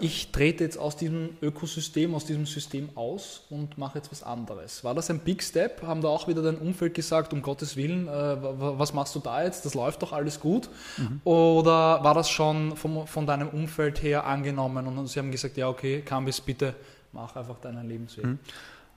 ich 0.00 0.32
trete 0.32 0.64
jetzt 0.64 0.76
aus 0.76 0.96
diesem 0.96 1.36
Ökosystem, 1.40 2.16
aus 2.16 2.24
diesem 2.24 2.46
System 2.46 2.88
aus 2.96 3.42
und 3.48 3.78
mache 3.78 3.98
jetzt 3.98 4.10
was 4.10 4.24
anderes. 4.24 4.82
War 4.82 4.92
das 4.92 5.08
ein 5.08 5.20
Big 5.20 5.40
Step? 5.40 5.82
Haben 5.82 6.00
da 6.00 6.08
auch 6.08 6.26
wieder 6.26 6.42
dein 6.42 6.58
Umfeld 6.58 6.94
gesagt, 6.94 7.32
um 7.32 7.42
Gottes 7.42 7.76
Willen, 7.76 8.08
äh, 8.08 8.10
was 8.10 8.92
machst 8.92 9.14
du 9.14 9.20
da 9.20 9.44
jetzt? 9.44 9.64
Das 9.64 9.74
läuft 9.74 10.02
doch 10.02 10.12
alles 10.12 10.40
gut. 10.40 10.68
Mhm. 10.96 11.20
Oder 11.22 12.02
war 12.02 12.14
das 12.14 12.28
schon 12.28 12.76
vom, 12.76 13.06
von 13.06 13.24
deinem 13.26 13.48
Umfeld 13.48 14.02
her 14.02 14.26
angenommen 14.26 14.86
und 14.86 15.06
sie 15.06 15.20
haben 15.20 15.30
gesagt, 15.30 15.56
ja, 15.56 15.68
okay, 15.68 16.02
Cambis, 16.02 16.40
bitte 16.40 16.74
mach 17.12 17.36
einfach 17.36 17.60
deinen 17.60 17.88
Lebensweg? 17.88 18.24
Mhm. 18.24 18.38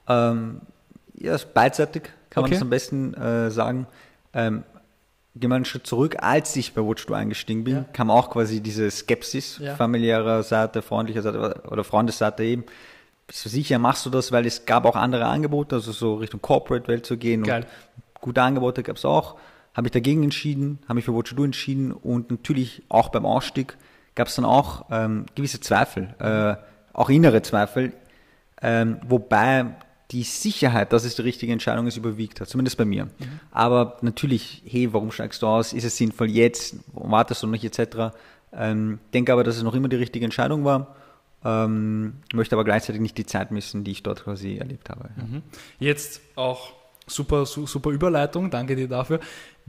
Ähm, 0.07 0.61
ja, 1.15 1.35
ist 1.35 1.53
beidseitig, 1.53 2.03
kann 2.29 2.43
okay. 2.43 2.51
man 2.51 2.51
das 2.51 2.61
am 2.61 2.69
besten 2.69 3.13
äh, 3.13 3.51
sagen. 3.51 3.87
Ähm, 4.33 4.63
gehen 5.39 5.49
wir 5.49 5.55
einen 5.55 5.65
Schritt 5.65 5.87
zurück, 5.87 6.17
als 6.19 6.55
ich 6.55 6.73
bei 6.73 6.81
Watch 6.81 7.09
eingestiegen 7.11 7.63
bin, 7.63 7.75
ja. 7.75 7.85
kam 7.93 8.09
auch 8.09 8.29
quasi 8.29 8.61
diese 8.61 8.89
Skepsis 8.89 9.59
ja. 9.59 9.75
familiärer 9.75 10.43
Seite, 10.43 10.81
freundlicher 10.81 11.21
Seite 11.21 11.61
oder 11.69 11.83
Freundesseite 11.83 12.43
eben. 12.43 12.63
Bist 13.27 13.45
du 13.45 13.49
sicher, 13.49 13.77
machst 13.77 14.05
du 14.05 14.09
das, 14.09 14.31
weil 14.31 14.45
es 14.45 14.65
gab 14.65 14.85
auch 14.85 14.95
andere 14.95 15.25
Angebote, 15.25 15.75
also 15.75 15.91
so 15.91 16.15
Richtung 16.15 16.41
Corporate-Welt 16.41 17.05
zu 17.05 17.17
gehen. 17.17 17.43
Geil. 17.43 17.65
Und 17.95 18.21
gute 18.21 18.41
Angebote 18.41 18.83
gab 18.83 18.95
es 18.95 19.05
auch. 19.05 19.35
Habe 19.73 19.87
ich 19.87 19.91
dagegen 19.91 20.23
entschieden, 20.23 20.79
habe 20.85 20.95
mich 20.95 21.05
für 21.05 21.15
Watch 21.15 21.33
entschieden 21.33 21.91
und 21.91 22.31
natürlich 22.31 22.83
auch 22.89 23.09
beim 23.09 23.25
Ausstieg 23.25 23.77
gab 24.15 24.27
es 24.27 24.35
dann 24.35 24.45
auch 24.45 24.85
ähm, 24.89 25.25
gewisse 25.35 25.59
Zweifel, 25.59 26.15
äh, 26.19 26.55
auch 26.93 27.09
innere 27.09 27.43
Zweifel, 27.43 27.93
ähm, 28.61 28.99
wobei 29.07 29.75
die 30.11 30.23
Sicherheit, 30.23 30.93
dass 30.93 31.03
es 31.03 31.15
die 31.15 31.21
richtige 31.21 31.51
Entscheidung 31.51 31.87
ist, 31.87 31.97
überwiegt 31.97 32.39
hat, 32.39 32.47
zumindest 32.47 32.77
bei 32.77 32.85
mir. 32.85 33.05
Mhm. 33.05 33.39
Aber 33.51 33.97
natürlich, 34.01 34.63
hey, 34.65 34.93
warum 34.93 35.11
steigst 35.11 35.41
du 35.41 35.47
aus? 35.47 35.73
Ist 35.73 35.83
es 35.83 35.97
sinnvoll 35.97 36.29
jetzt? 36.29 36.77
Warum 36.93 37.11
wartest 37.11 37.43
du 37.43 37.47
noch 37.47 37.61
etc.? 37.61 38.15
Ähm, 38.53 38.99
denke 39.13 39.33
aber, 39.33 39.43
dass 39.43 39.57
es 39.57 39.63
noch 39.63 39.75
immer 39.75 39.89
die 39.89 39.97
richtige 39.97 40.23
Entscheidung 40.23 40.63
war. 40.63 40.95
Ähm, 41.43 42.13
möchte 42.33 42.55
aber 42.55 42.63
gleichzeitig 42.63 43.01
nicht 43.01 43.17
die 43.17 43.25
Zeit 43.25 43.51
missen, 43.51 43.83
die 43.83 43.91
ich 43.91 44.03
dort 44.03 44.23
quasi 44.23 44.57
erlebt 44.57 44.89
habe. 44.89 45.09
Mhm. 45.15 45.43
Jetzt 45.79 46.21
auch 46.35 46.71
super, 47.05 47.45
super 47.45 47.89
Überleitung, 47.89 48.49
danke 48.49 48.75
dir 48.75 48.87
dafür. 48.87 49.19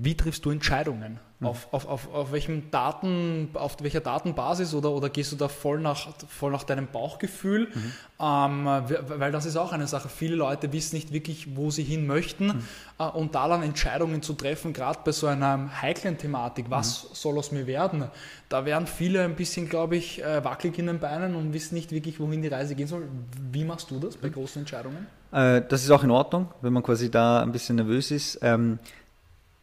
Wie 0.00 0.16
triffst 0.16 0.44
du 0.44 0.50
Entscheidungen? 0.50 1.18
Mhm. 1.40 1.46
Auf, 1.48 1.72
auf, 1.72 1.88
auf, 1.88 2.14
auf, 2.14 2.32
welchem 2.32 2.70
Daten, 2.70 3.50
auf 3.54 3.76
welcher 3.80 3.98
Datenbasis 3.98 4.72
oder, 4.72 4.92
oder 4.92 5.10
gehst 5.10 5.32
du 5.32 5.36
da 5.36 5.48
voll 5.48 5.80
nach, 5.80 6.08
voll 6.28 6.52
nach 6.52 6.62
deinem 6.62 6.86
Bauchgefühl? 6.86 7.66
Mhm. 7.66 7.92
Ähm, 8.20 8.64
weil 9.08 9.32
das 9.32 9.44
ist 9.44 9.56
auch 9.56 9.72
eine 9.72 9.88
Sache. 9.88 10.08
Viele 10.08 10.36
Leute 10.36 10.72
wissen 10.72 10.94
nicht 10.94 11.12
wirklich, 11.12 11.56
wo 11.56 11.72
sie 11.72 11.82
hin 11.82 12.06
möchten 12.06 12.46
mhm. 12.46 12.62
äh, 13.00 13.08
und 13.08 13.34
da 13.34 13.48
dann 13.48 13.64
Entscheidungen 13.64 14.22
zu 14.22 14.34
treffen, 14.34 14.72
gerade 14.72 15.00
bei 15.04 15.10
so 15.10 15.26
einer 15.26 15.82
heiklen 15.82 16.16
Thematik, 16.16 16.66
was 16.68 17.02
mhm. 17.02 17.08
soll 17.14 17.38
aus 17.38 17.50
mir 17.50 17.66
werden? 17.66 18.04
Da 18.48 18.64
wären 18.64 18.86
viele 18.86 19.24
ein 19.24 19.34
bisschen, 19.34 19.68
glaube 19.68 19.96
ich, 19.96 20.22
äh, 20.22 20.44
wackelig 20.44 20.78
in 20.78 20.86
den 20.86 21.00
Beinen 21.00 21.34
und 21.34 21.52
wissen 21.52 21.74
nicht 21.74 21.90
wirklich, 21.90 22.20
wohin 22.20 22.40
die 22.40 22.48
Reise 22.48 22.76
gehen 22.76 22.86
soll. 22.86 23.08
Wie 23.50 23.64
machst 23.64 23.90
du 23.90 23.98
das 23.98 24.16
bei 24.16 24.28
mhm. 24.28 24.34
großen 24.34 24.60
Entscheidungen? 24.60 25.08
Äh, 25.32 25.62
das 25.68 25.82
ist 25.82 25.90
auch 25.90 26.04
in 26.04 26.10
Ordnung, 26.10 26.48
wenn 26.62 26.72
man 26.72 26.82
quasi 26.82 27.10
da 27.10 27.42
ein 27.42 27.52
bisschen 27.52 27.76
nervös 27.76 28.10
ist. 28.10 28.38
Ähm, 28.42 28.78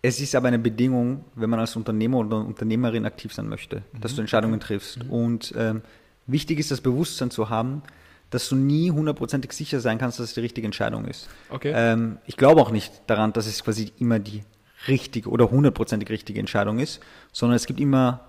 es 0.07 0.19
ist 0.19 0.35
aber 0.35 0.49
eine 0.49 0.59
Bedingung, 0.59 1.25
wenn 1.33 1.49
man 1.49 1.59
als 1.59 1.75
Unternehmer 1.75 2.19
oder 2.19 2.37
Unternehmerin 2.37 3.05
aktiv 3.05 3.33
sein 3.33 3.49
möchte, 3.49 3.77
mhm. 3.77 4.01
dass 4.01 4.15
du 4.15 4.21
Entscheidungen 4.21 4.59
triffst. 4.59 5.03
Mhm. 5.03 5.09
Und 5.09 5.53
ähm, 5.57 5.81
wichtig 6.27 6.59
ist 6.59 6.69
das 6.69 6.81
Bewusstsein 6.81 7.31
zu 7.31 7.49
haben, 7.49 7.81
dass 8.29 8.47
du 8.49 8.55
nie 8.55 8.91
hundertprozentig 8.91 9.51
sicher 9.53 9.79
sein 9.79 9.97
kannst, 9.97 10.19
dass 10.19 10.27
es 10.27 10.33
die 10.35 10.41
richtige 10.41 10.65
Entscheidung 10.65 11.05
ist. 11.05 11.27
Okay. 11.49 11.71
Ähm, 11.75 12.17
ich 12.27 12.37
glaube 12.37 12.61
auch 12.61 12.69
nicht 12.69 12.91
daran, 13.07 13.33
dass 13.33 13.47
es 13.47 13.63
quasi 13.63 13.91
immer 13.97 14.19
die 14.19 14.43
richtige 14.87 15.29
oder 15.29 15.49
hundertprozentig 15.49 16.09
richtige 16.09 16.39
Entscheidung 16.39 16.77
ist, 16.77 16.99
sondern 17.31 17.55
es 17.55 17.65
gibt 17.65 17.79
immer 17.79 18.21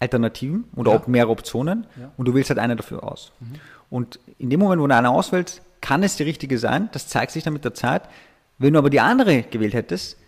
Alternativen 0.00 0.64
oder 0.74 0.92
ja. 0.92 0.98
auch 0.98 1.06
mehrere 1.06 1.30
Optionen 1.30 1.86
ja. 2.00 2.10
und 2.16 2.26
du 2.26 2.34
wählst 2.34 2.50
halt 2.50 2.58
eine 2.58 2.74
dafür 2.74 3.04
aus. 3.04 3.32
Mhm. 3.38 3.54
Und 3.90 4.18
in 4.38 4.50
dem 4.50 4.58
Moment, 4.58 4.82
wo 4.82 4.86
du 4.86 4.94
eine 4.94 5.10
auswählst, 5.10 5.62
kann 5.80 6.02
es 6.02 6.16
die 6.16 6.24
richtige 6.24 6.58
sein. 6.58 6.88
Das 6.92 7.06
zeigt 7.06 7.30
sich 7.30 7.44
dann 7.44 7.52
mit 7.52 7.64
der 7.64 7.74
Zeit. 7.74 8.02
Wenn 8.58 8.72
du 8.72 8.80
aber 8.80 8.90
die 8.90 9.00
andere 9.00 9.42
gewählt 9.42 9.74
hättest, 9.74 10.18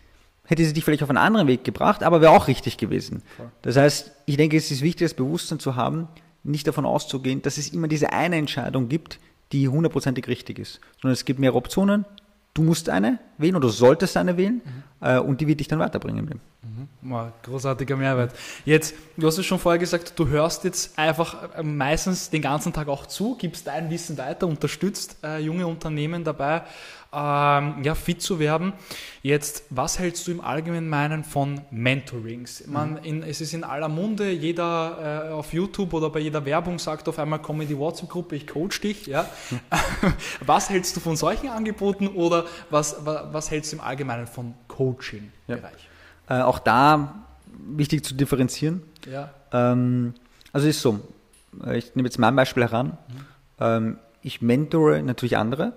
hätte 0.51 0.65
sie 0.65 0.73
dich 0.73 0.85
vielleicht 0.85 1.05
auf 1.05 1.09
einen 1.09 1.17
anderen 1.17 1.47
Weg 1.47 1.63
gebracht, 1.63 2.03
aber 2.03 2.21
wäre 2.21 2.33
auch 2.33 2.49
richtig 2.49 2.77
gewesen. 2.77 3.23
Das 3.63 3.77
heißt, 3.77 4.11
ich 4.27 4.37
denke, 4.37 4.57
es 4.57 4.71
ist 4.73 4.83
wichtig, 4.83 5.07
das 5.07 5.15
Bewusstsein 5.15 5.61
zu 5.61 5.77
haben, 5.77 6.09
nicht 6.43 6.67
davon 6.67 6.85
auszugehen, 6.85 7.41
dass 7.41 7.57
es 7.57 7.69
immer 7.69 7.87
diese 7.87 8.13
eine 8.13 8.37
Entscheidung 8.37 8.89
gibt, 8.89 9.21
die 9.53 9.69
hundertprozentig 9.69 10.27
richtig 10.27 10.59
ist, 10.59 10.81
sondern 11.01 11.13
es 11.13 11.25
gibt 11.25 11.39
mehrere 11.39 11.59
Optionen. 11.59 12.05
Du 12.53 12.63
musst 12.63 12.89
eine 12.89 13.21
wählen 13.41 13.57
oder 13.57 13.69
solltest 13.69 14.17
eine 14.17 14.37
wählen 14.37 14.61
mhm. 14.65 15.07
äh, 15.07 15.19
und 15.19 15.41
die 15.41 15.47
wird 15.47 15.61
dich 15.61 15.69
dann 15.69 15.79
weiterbringen. 15.79 16.41
Mhm. 16.63 17.15
großartiger 17.43 17.97
Mehrwert. 17.97 18.35
Jetzt, 18.65 18.95
du 19.17 19.27
hast 19.27 19.39
es 19.39 19.47
schon 19.47 19.59
vorher 19.59 19.79
gesagt, 19.79 20.13
du 20.17 20.29
hörst 20.29 20.65
jetzt 20.65 20.99
einfach 20.99 21.55
äh, 21.57 21.63
meistens 21.63 22.31
den 22.31 22.43
ganzen 22.43 22.73
Tag 22.73 22.89
auch 22.89 23.07
zu, 23.07 23.37
gibst 23.37 23.67
dein 23.67 23.91
Wissen 23.91 24.19
weiter, 24.19 24.47
unterstützt 24.47 25.17
äh, 25.23 25.39
junge 25.39 25.67
Unternehmen 25.67 26.25
dabei, 26.25 26.63
ähm, 27.13 27.83
ja, 27.83 27.95
fit 27.95 28.23
zu 28.23 28.39
werden. 28.39 28.73
Jetzt, 29.23 29.65
was 29.71 29.99
hältst 29.99 30.27
du 30.27 30.31
im 30.31 30.41
Allgemeinen 30.41 31.25
von 31.25 31.61
Mentorings? 31.71 32.67
Man, 32.67 32.93
mhm. 32.93 32.99
in, 33.03 33.23
es 33.23 33.41
ist 33.41 33.53
in 33.53 33.65
aller 33.65 33.89
Munde, 33.89 34.31
jeder 34.31 35.29
äh, 35.29 35.33
auf 35.33 35.53
YouTube 35.53 35.93
oder 35.93 36.09
bei 36.11 36.21
jeder 36.21 36.45
Werbung 36.45 36.79
sagt 36.79 37.09
auf 37.09 37.19
einmal, 37.19 37.41
komm 37.41 37.61
in 37.63 37.69
die 37.69 37.77
WhatsApp-Gruppe, 37.77 38.37
ich 38.37 38.47
coach 38.47 38.81
dich. 38.81 39.07
Ja? 39.07 39.29
Mhm. 39.51 39.61
was 40.47 40.71
hältst 40.71 40.97
du 40.97 41.01
von 41.01 41.17
solchen 41.17 41.49
Angeboten 41.49 42.07
oder 42.07 42.45
was, 42.71 42.97
was, 43.05 43.30
was 43.33 43.51
hältst 43.51 43.73
du 43.73 43.77
im 43.77 43.83
Allgemeinen 43.83 44.27
von 44.27 44.55
Coaching-Bereich? 44.69 45.89
Ja. 46.29 46.41
Äh, 46.41 46.43
auch 46.43 46.59
da 46.59 47.27
wichtig 47.49 48.05
zu 48.05 48.15
differenzieren. 48.15 48.83
Ja. 49.11 49.31
Ähm, 49.53 50.15
also 50.53 50.69
ist 50.69 50.81
so, 50.81 51.01
äh, 51.65 51.79
ich 51.79 51.95
nehme 51.95 52.09
jetzt 52.09 52.19
mein 52.19 52.37
Beispiel 52.37 52.63
heran. 52.63 52.87
Mhm. 53.09 53.27
Ähm, 53.59 53.99
ich 54.23 54.43
mentore 54.43 55.03
natürlich 55.03 55.37
andere 55.37 55.73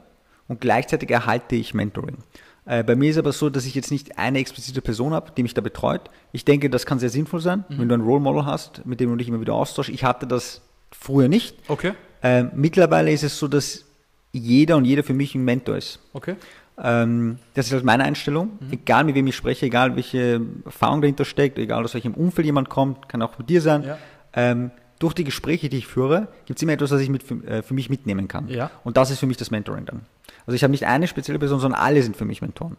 und 0.48 0.62
gleichzeitig 0.62 1.10
erhalte 1.10 1.56
ich 1.56 1.74
Mentoring. 1.74 2.18
Äh, 2.66 2.84
bei 2.84 2.96
mir 2.96 3.10
ist 3.10 3.18
aber 3.18 3.32
so, 3.32 3.50
dass 3.50 3.66
ich 3.66 3.76
jetzt 3.76 3.92
nicht 3.92 4.18
eine 4.18 4.40
explizite 4.40 4.82
Person 4.82 5.14
habe, 5.14 5.32
die 5.36 5.44
mich 5.44 5.54
da 5.54 5.62
betreut. 5.62 6.02
Ich 6.32 6.46
denke, 6.46 6.70
das 6.70 6.86
kann 6.86 7.00
sehr 7.00 7.10
sinnvoll 7.10 7.42
sein, 7.42 7.66
mhm. 7.68 7.80
wenn 7.80 7.90
du 7.90 7.96
ein 7.96 8.02
Role 8.02 8.22
Model 8.22 8.46
hast, 8.46 8.86
mit 8.86 9.00
dem 9.00 9.10
du 9.10 9.16
dich 9.18 9.28
immer 9.28 9.42
wieder 9.42 9.54
austauschst. 9.54 9.92
Ich 9.94 10.04
hatte 10.04 10.28
das 10.28 10.62
früher 10.92 11.28
nicht. 11.28 11.58
Okay. 11.68 11.94
Äh, 12.22 12.44
mittlerweile 12.54 13.12
ist 13.12 13.24
es 13.24 13.38
so, 13.38 13.48
dass 13.48 13.86
jeder 14.32 14.78
und 14.78 14.86
jeder 14.86 15.04
für 15.04 15.14
mich 15.14 15.36
ein 15.36 15.44
Mentor 15.44 15.78
ist. 15.78 16.00
Okay. 16.14 16.36
Ähm, 16.82 17.38
das 17.54 17.68
ist 17.68 17.74
halt 17.74 17.84
meine 17.84 18.04
Einstellung. 18.04 18.52
Mhm. 18.60 18.72
Egal 18.72 19.04
mit 19.04 19.16
wem 19.16 19.28
ich 19.28 19.36
spreche, 19.36 19.66
egal 19.66 19.96
welche 19.96 20.42
Erfahrung 20.66 21.02
dahinter 21.02 21.26
steckt, 21.26 21.58
egal 21.60 21.84
aus 21.84 21.94
welchem 21.94 22.14
Umfeld 22.14 22.46
jemand 22.46 22.70
kommt, 22.70 23.10
kann 23.10 23.22
auch 23.22 23.38
mit 23.38 23.50
dir 23.50 23.62
sein. 23.62 23.84
Ja. 23.84 23.98
Ähm, 24.34 24.72
durch 25.00 25.14
die 25.14 25.24
Gespräche, 25.24 25.70
die 25.70 25.78
ich 25.78 25.88
führe, 25.88 26.30
gibt 26.46 26.58
es 26.58 26.64
immer 26.64 26.72
etwas, 26.72 26.92
was 26.92 27.02
ich 27.02 27.10
mit, 27.10 27.24
für, 27.24 27.36
äh, 27.46 27.62
für, 27.62 27.74
mich 27.74 27.90
mitnehmen 27.90 28.28
kann. 28.28 28.48
Ja. 28.48 28.72
Und 28.84 28.98
das 28.98 29.12
ist 29.12 29.20
für 29.20 29.28
mich 29.28 29.38
das 29.38 29.52
Mentoring 29.52 29.86
dann. 29.86 30.02
Also 30.46 30.56
ich 30.56 30.64
habe 30.64 30.72
nicht 30.72 30.86
eine 30.86 31.08
spezielle 31.08 31.40
Person, 31.40 31.60
sondern 31.60 31.80
alle 31.80 32.02
sind 32.02 32.16
für 32.16 32.26
mich 32.26 32.42
Mentoren. 32.42 32.78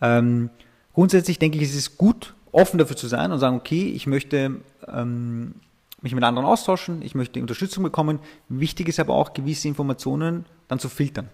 Ähm, 0.00 0.50
grundsätzlich 0.92 1.38
denke 1.38 1.58
ich, 1.58 1.64
es 1.64 1.74
ist 1.74 1.98
gut, 1.98 2.34
offen 2.52 2.78
dafür 2.78 2.96
zu 2.96 3.08
sein 3.08 3.32
und 3.32 3.38
sagen, 3.38 3.56
okay, 3.56 3.90
ich 3.90 4.06
möchte 4.06 4.60
ähm, 4.86 5.54
mich 6.02 6.14
mit 6.14 6.24
anderen 6.24 6.46
austauschen, 6.46 7.02
ich 7.02 7.14
möchte 7.14 7.40
Unterstützung 7.40 7.82
bekommen. 7.82 8.18
Wichtig 8.48 8.88
ist 8.88 9.00
aber 9.00 9.14
auch, 9.14 9.32
gewisse 9.32 9.68
Informationen 9.68 10.44
dann 10.68 10.78
zu 10.78 10.88
filtern. 10.88 11.28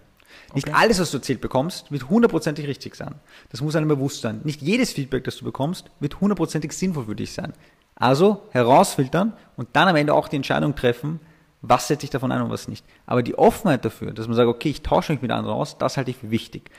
Nicht 0.55 0.69
okay. 0.69 0.77
alles, 0.79 0.99
was 0.99 1.11
du 1.11 1.19
erzählt 1.19 1.41
bekommst, 1.41 1.91
wird 1.93 2.09
hundertprozentig 2.09 2.67
richtig 2.67 2.95
sein. 2.95 3.17
Das 3.51 3.61
muss 3.61 3.77
einem 3.77 3.89
bewusst 3.89 4.23
sein. 4.23 4.41
Nicht 4.45 4.63
jedes 4.63 4.93
Feedback, 4.93 5.25
das 5.25 5.37
du 5.37 5.45
bekommst, 5.45 5.91
wird 6.01 6.21
hundertprozentig 6.21 6.73
sinnvoll 6.73 7.05
für 7.05 7.17
dich 7.17 7.33
sein. 7.33 7.53
Also 7.97 8.43
herausfiltern 8.51 9.35
und 9.57 9.69
dann 9.75 9.89
am 9.89 9.97
Ende 9.97 10.15
auch 10.15 10.29
die 10.29 10.37
Entscheidung 10.37 10.75
treffen, 10.75 11.21
was 11.61 11.89
setze 11.89 12.05
ich 12.05 12.11
davon 12.11 12.33
ein 12.33 12.41
und 12.41 12.51
was 12.51 12.69
nicht. 12.69 12.85
Aber 13.05 13.23
die 13.23 13.37
Offenheit 13.37 13.85
dafür, 13.85 14.13
dass 14.13 14.27
man 14.29 14.37
sagt, 14.37 14.49
okay, 14.49 14.71
ich 14.71 14.83
tausche 14.83 15.13
mich 15.13 15.21
mit 15.21 15.31
anderen 15.31 15.57
aus, 15.57 15.77
das 15.77 15.97
halte 15.97 16.11
ich 16.11 16.17
für 16.17 16.31
wichtig. 16.31 16.71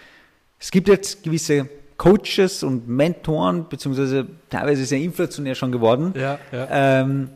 Es 0.58 0.72
gibt 0.72 0.88
jetzt 0.88 1.24
gewisse 1.24 1.70
Coaches 1.98 2.64
und 2.64 2.88
Mentoren, 2.88 3.68
beziehungsweise 3.68 4.26
teilweise 4.50 4.86
sehr 4.86 5.00
inflationär 5.00 5.54
schon 5.54 5.72
geworden. 5.72 6.14
Ja, 6.16 6.40
ja. 6.52 6.68
Ähm, 7.02 7.30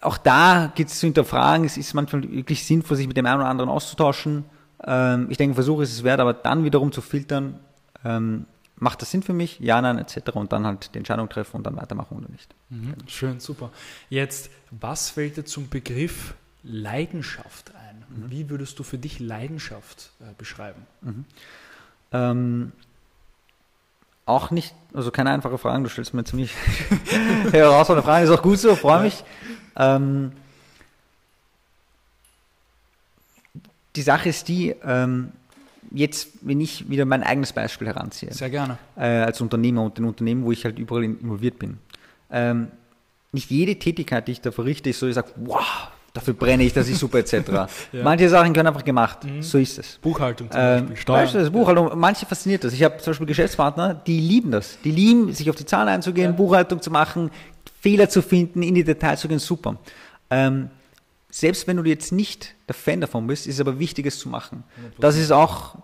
auch 0.00 0.18
da 0.18 0.72
geht 0.74 0.88
es 0.88 0.98
zu 0.98 1.06
hinterfragen, 1.06 1.64
es 1.64 1.76
ist 1.76 1.94
manchmal 1.94 2.22
wirklich 2.30 2.64
sinnvoll, 2.64 2.96
sich 2.96 3.06
mit 3.06 3.16
dem 3.16 3.26
einen 3.26 3.40
oder 3.40 3.48
anderen 3.48 3.70
auszutauschen. 3.70 4.44
Ähm, 4.84 5.26
ich 5.30 5.36
denke, 5.36 5.54
Versuch 5.54 5.80
ist 5.80 5.92
es 5.92 6.04
wert, 6.04 6.20
aber 6.20 6.32
dann 6.32 6.64
wiederum 6.64 6.92
zu 6.92 7.00
filtern, 7.00 7.58
ähm, 8.04 8.46
macht 8.76 9.02
das 9.02 9.10
Sinn 9.10 9.22
für 9.22 9.32
mich? 9.32 9.58
Ja, 9.60 9.80
nein, 9.80 9.98
etc. 9.98 10.30
Und 10.34 10.52
dann 10.52 10.66
halt 10.66 10.94
die 10.94 10.98
Entscheidung 10.98 11.28
treffen 11.28 11.56
und 11.56 11.64
dann 11.64 11.76
weitermachen 11.76 12.16
oder 12.18 12.28
nicht. 12.28 12.54
Mhm, 12.70 12.94
schön, 13.06 13.40
super. 13.40 13.70
Jetzt, 14.08 14.50
was 14.70 15.10
fällt 15.10 15.36
dir 15.36 15.44
zum 15.44 15.68
Begriff 15.68 16.34
Leidenschaft 16.62 17.72
ein? 17.74 18.04
Mhm. 18.08 18.30
Wie 18.30 18.50
würdest 18.50 18.78
du 18.78 18.82
für 18.82 18.98
dich 18.98 19.20
Leidenschaft 19.20 20.10
äh, 20.20 20.32
beschreiben? 20.36 20.82
Mhm. 21.00 21.24
Ähm, 22.12 22.72
auch 24.26 24.50
nicht, 24.50 24.74
also 24.92 25.10
keine 25.10 25.30
einfache 25.30 25.58
Frage, 25.58 25.82
du 25.82 25.88
stellst 25.88 26.14
mir 26.14 26.24
ziemlich 26.24 26.52
herausfordernde 27.50 28.06
Fragen, 28.06 28.24
ist 28.24 28.30
auch 28.30 28.42
gut 28.42 28.58
so, 28.58 28.76
freue 28.76 29.02
mich. 29.02 29.24
Ähm, 29.76 30.32
die 33.98 34.02
Sache 34.02 34.28
ist 34.28 34.46
die, 34.46 34.76
ähm, 34.84 35.32
jetzt, 35.90 36.28
wenn 36.42 36.60
ich 36.60 36.88
wieder 36.88 37.04
mein 37.04 37.24
eigenes 37.24 37.52
Beispiel 37.52 37.88
heranziehe. 37.88 38.32
Sehr 38.32 38.48
gerne. 38.48 38.78
Äh, 38.96 39.06
als 39.06 39.40
Unternehmer 39.40 39.82
und 39.82 39.98
den 39.98 40.04
Unternehmen, 40.04 40.44
wo 40.44 40.52
ich 40.52 40.64
halt 40.64 40.78
überall 40.78 41.02
involviert 41.02 41.58
bin. 41.58 41.78
Ähm, 42.30 42.68
nicht 43.32 43.50
jede 43.50 43.76
Tätigkeit, 43.76 44.28
die 44.28 44.32
ich 44.32 44.40
da 44.40 44.52
verrichte, 44.52 44.88
ist 44.90 45.00
so, 45.00 45.08
ich 45.08 45.16
sage, 45.16 45.30
wow, 45.34 45.88
dafür 46.12 46.34
brenne 46.34 46.62
ich, 46.62 46.72
das 46.72 46.88
ist 46.88 47.00
super, 47.00 47.18
etc. 47.18 47.32
ja. 47.50 47.68
Manche 48.04 48.28
Sachen 48.28 48.52
können 48.52 48.68
einfach 48.68 48.84
gemacht. 48.84 49.24
Mhm. 49.24 49.42
So 49.42 49.58
ist 49.58 49.80
es. 49.80 49.98
Buchhaltung 49.98 50.48
zum 50.48 50.60
ähm, 50.60 50.78
Beispiel, 50.80 50.96
Steuern. 50.96 51.24
Beispiel, 51.24 51.50
Buchhaltung, 51.50 51.90
manche 51.96 52.24
fasziniert 52.24 52.62
das. 52.62 52.72
Ich 52.72 52.84
habe 52.84 52.98
zum 52.98 53.10
Beispiel 53.10 53.26
Geschäftspartner, 53.26 53.94
die 53.94 54.20
lieben 54.20 54.52
das. 54.52 54.78
Die 54.84 54.92
lieben, 54.92 55.32
sich 55.32 55.50
auf 55.50 55.56
die 55.56 55.66
Zahlen 55.66 55.88
einzugehen, 55.88 56.30
ja. 56.30 56.36
Buchhaltung 56.36 56.80
zu 56.80 56.92
machen, 56.92 57.32
Fehler 57.80 58.08
zu 58.08 58.22
finden, 58.22 58.62
in 58.62 58.76
die 58.76 58.84
Details 58.84 59.18
zu 59.18 59.26
gehen, 59.26 59.40
super. 59.40 59.76
Ähm, 60.30 60.70
selbst 61.38 61.68
wenn 61.68 61.76
du 61.76 61.84
jetzt 61.84 62.10
nicht 62.10 62.56
der 62.66 62.74
Fan 62.74 63.00
davon 63.00 63.28
bist, 63.28 63.46
ist 63.46 63.54
es 63.54 63.60
aber 63.60 63.78
wichtig, 63.78 64.06
es 64.06 64.18
zu 64.18 64.28
machen. 64.28 64.64
Das 64.98 65.16
ist 65.16 65.30
auch, 65.30 65.76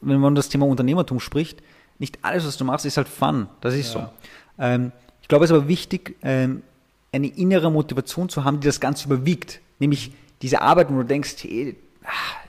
wenn 0.00 0.18
man 0.18 0.34
das 0.34 0.48
Thema 0.48 0.66
Unternehmertum 0.66 1.20
spricht, 1.20 1.62
nicht 1.98 2.18
alles, 2.22 2.46
was 2.46 2.56
du 2.56 2.64
machst, 2.64 2.86
ist 2.86 2.96
halt 2.96 3.06
Fun. 3.06 3.46
Das 3.60 3.74
ist 3.74 3.94
ja. 3.94 4.00
so. 4.00 4.62
Ähm, 4.62 4.92
ich 5.20 5.28
glaube, 5.28 5.44
es 5.44 5.50
ist 5.50 5.56
aber 5.56 5.68
wichtig, 5.68 6.16
ähm, 6.22 6.62
eine 7.12 7.26
innere 7.26 7.70
Motivation 7.70 8.30
zu 8.30 8.44
haben, 8.44 8.60
die 8.60 8.66
das 8.66 8.80
Ganze 8.80 9.06
überwiegt. 9.06 9.60
Nämlich 9.80 10.12
diese 10.40 10.62
Arbeit, 10.62 10.90
wo 10.90 10.94
du 10.94 11.04
denkst, 11.04 11.36
hey, 11.42 11.76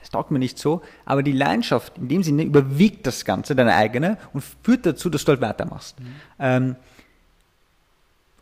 es 0.02 0.08
taugt 0.08 0.30
mir 0.30 0.38
nicht 0.38 0.58
so, 0.58 0.80
aber 1.04 1.22
die 1.22 1.32
Leidenschaft 1.32 1.98
in 1.98 2.08
dem 2.08 2.22
Sinne 2.22 2.44
überwiegt 2.44 3.06
das 3.06 3.26
Ganze, 3.26 3.56
deine 3.56 3.74
eigene, 3.74 4.16
und 4.32 4.42
führt 4.62 4.86
dazu, 4.86 5.10
dass 5.10 5.22
du 5.24 5.32
halt 5.32 5.42
weitermachst. 5.42 6.00
Mhm. 6.00 6.06
Ähm, 6.38 6.76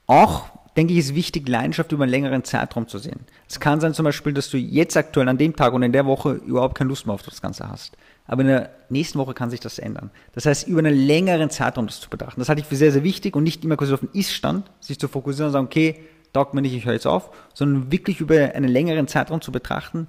auch 0.06 0.55
denke 0.76 0.92
ich, 0.92 0.98
ist 0.98 1.14
wichtig, 1.14 1.48
Leidenschaft 1.48 1.92
über 1.92 2.04
einen 2.04 2.10
längeren 2.10 2.44
Zeitraum 2.44 2.86
zu 2.86 2.98
sehen. 2.98 3.20
Es 3.48 3.60
kann 3.60 3.80
sein 3.80 3.94
zum 3.94 4.04
Beispiel, 4.04 4.32
dass 4.32 4.50
du 4.50 4.58
jetzt 4.58 4.96
aktuell 4.96 5.28
an 5.28 5.38
dem 5.38 5.56
Tag 5.56 5.72
und 5.72 5.82
in 5.82 5.92
der 5.92 6.06
Woche 6.06 6.32
überhaupt 6.32 6.76
keine 6.76 6.88
Lust 6.88 7.06
mehr 7.06 7.14
auf 7.14 7.22
das 7.22 7.40
Ganze 7.40 7.68
hast. 7.68 7.96
Aber 8.26 8.42
in 8.42 8.48
der 8.48 8.70
nächsten 8.88 9.18
Woche 9.18 9.34
kann 9.34 9.50
sich 9.50 9.60
das 9.60 9.78
ändern. 9.78 10.10
Das 10.32 10.46
heißt, 10.46 10.68
über 10.68 10.80
einen 10.80 10.94
längeren 10.94 11.48
Zeitraum 11.48 11.86
das 11.86 12.00
zu 12.00 12.10
betrachten. 12.10 12.40
Das 12.40 12.48
halte 12.48 12.60
ich 12.60 12.66
für 12.66 12.76
sehr, 12.76 12.92
sehr 12.92 13.04
wichtig 13.04 13.36
und 13.36 13.44
nicht 13.44 13.64
immer 13.64 13.76
quasi 13.76 13.94
auf 13.94 14.00
den 14.00 14.10
Ist-Stand 14.12 14.70
sich 14.80 14.98
zu 14.98 15.08
fokussieren 15.08 15.46
und 15.46 15.52
sagen, 15.52 15.66
okay, 15.66 16.00
taugt 16.32 16.52
mir 16.52 16.60
nicht, 16.60 16.74
ich 16.74 16.84
höre 16.84 16.92
jetzt 16.92 17.06
auf, 17.06 17.30
sondern 17.54 17.90
wirklich 17.90 18.20
über 18.20 18.34
einen 18.34 18.68
längeren 18.68 19.08
Zeitraum 19.08 19.40
zu 19.40 19.52
betrachten, 19.52 20.08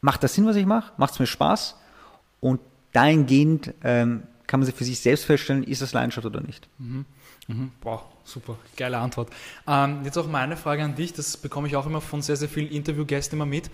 macht 0.00 0.22
das 0.22 0.34
Sinn, 0.34 0.46
was 0.46 0.56
ich 0.56 0.66
mache? 0.66 0.92
Macht 0.98 1.14
es 1.14 1.20
mir 1.20 1.26
Spaß? 1.26 1.76
Und 2.40 2.60
dahingehend 2.92 3.72
ähm, 3.82 4.24
kann 4.46 4.60
man 4.60 4.66
sich 4.66 4.74
für 4.74 4.84
sich 4.84 5.00
selbst 5.00 5.24
feststellen, 5.24 5.62
ist 5.62 5.80
das 5.80 5.94
Leidenschaft 5.94 6.26
oder 6.26 6.42
nicht. 6.42 6.68
Mhm. 6.78 7.06
Mhm. 7.48 7.72
Wow, 7.82 8.02
super, 8.24 8.56
geile 8.76 8.98
Antwort. 8.98 9.30
Ähm, 9.66 10.02
jetzt 10.04 10.16
auch 10.16 10.26
meine 10.26 10.56
Frage 10.56 10.84
an 10.84 10.94
dich, 10.94 11.12
das 11.12 11.36
bekomme 11.36 11.68
ich 11.68 11.76
auch 11.76 11.86
immer 11.86 12.00
von 12.00 12.22
sehr, 12.22 12.36
sehr 12.36 12.48
vielen 12.48 12.68
Interviewgästen 12.68 13.36
immer 13.36 13.46
mit. 13.46 13.70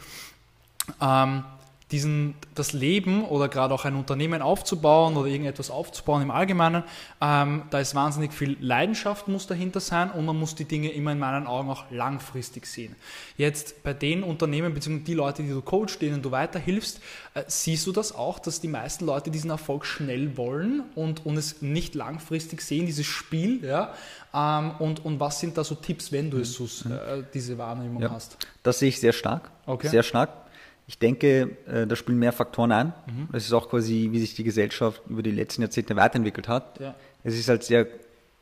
Ähm, 1.00 1.44
diesen, 1.90 2.34
das 2.54 2.72
Leben 2.74 3.24
oder 3.24 3.48
gerade 3.48 3.72
auch 3.72 3.84
ein 3.86 3.94
Unternehmen 3.94 4.42
aufzubauen 4.42 5.16
oder 5.16 5.28
irgendetwas 5.28 5.70
aufzubauen 5.70 6.22
im 6.22 6.30
Allgemeinen, 6.30 6.84
ähm, 7.20 7.62
da 7.70 7.80
ist 7.80 7.94
wahnsinnig 7.94 8.32
viel 8.32 8.58
Leidenschaft 8.60 9.28
muss 9.28 9.46
dahinter 9.46 9.80
sein 9.80 10.10
und 10.10 10.26
man 10.26 10.38
muss 10.38 10.54
die 10.54 10.66
Dinge 10.66 10.90
immer 10.90 11.12
in 11.12 11.18
meinen 11.18 11.46
Augen 11.46 11.70
auch 11.70 11.90
langfristig 11.90 12.66
sehen. 12.66 12.94
Jetzt 13.36 13.82
bei 13.82 13.94
den 13.94 14.22
Unternehmen 14.22 14.74
bzw. 14.74 14.98
die 15.00 15.14
Leute, 15.14 15.42
die 15.42 15.48
du 15.48 15.62
coachst, 15.62 16.02
denen 16.02 16.20
du 16.20 16.30
weiterhilfst, 16.30 17.00
äh, 17.32 17.44
siehst 17.46 17.86
du 17.86 17.92
das 17.92 18.14
auch, 18.14 18.38
dass 18.38 18.60
die 18.60 18.68
meisten 18.68 19.06
Leute 19.06 19.30
diesen 19.30 19.50
Erfolg 19.50 19.86
schnell 19.86 20.36
wollen 20.36 20.82
und, 20.94 21.24
und 21.24 21.38
es 21.38 21.62
nicht 21.62 21.94
langfristig 21.94 22.60
sehen, 22.60 22.84
dieses 22.84 23.06
Spiel, 23.06 23.64
ja? 23.64 23.94
Ähm, 24.34 24.72
und, 24.78 25.04
und 25.06 25.20
was 25.20 25.40
sind 25.40 25.56
da 25.56 25.64
so 25.64 25.74
Tipps, 25.74 26.12
wenn 26.12 26.30
du 26.30 26.38
es 26.38 26.52
so, 26.52 26.64
äh, 26.64 27.22
diese 27.32 27.56
Wahrnehmung 27.56 28.02
ja, 28.02 28.10
hast? 28.10 28.36
Das 28.62 28.78
sehe 28.78 28.90
ich 28.90 29.00
sehr 29.00 29.14
stark. 29.14 29.50
Okay. 29.64 29.88
Sehr 29.88 30.02
stark 30.02 30.47
ich 30.88 30.98
denke, 30.98 31.50
äh, 31.66 31.86
da 31.86 31.94
spielen 31.94 32.18
mehr 32.18 32.32
Faktoren 32.32 32.72
ein. 32.72 32.86
Mhm. 33.06 33.28
Das 33.30 33.44
ist 33.44 33.52
auch 33.52 33.68
quasi, 33.68 34.08
wie 34.10 34.20
sich 34.20 34.34
die 34.34 34.42
Gesellschaft 34.42 35.02
über 35.08 35.22
die 35.22 35.30
letzten 35.30 35.60
Jahrzehnte 35.60 35.94
weiterentwickelt 35.94 36.48
hat. 36.48 36.80
Ja. 36.80 36.94
Es 37.22 37.38
ist 37.38 37.48
halt 37.48 37.62
sehr 37.62 37.86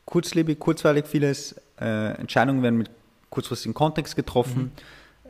kurzlebig, 0.04 0.60
kurzweilig 0.60 1.06
vieles. 1.06 1.56
Äh, 1.80 2.12
Entscheidungen 2.12 2.62
werden 2.62 2.78
mit 2.78 2.88
kurzfristigem 3.30 3.74
Kontext 3.74 4.14
getroffen. 4.14 4.70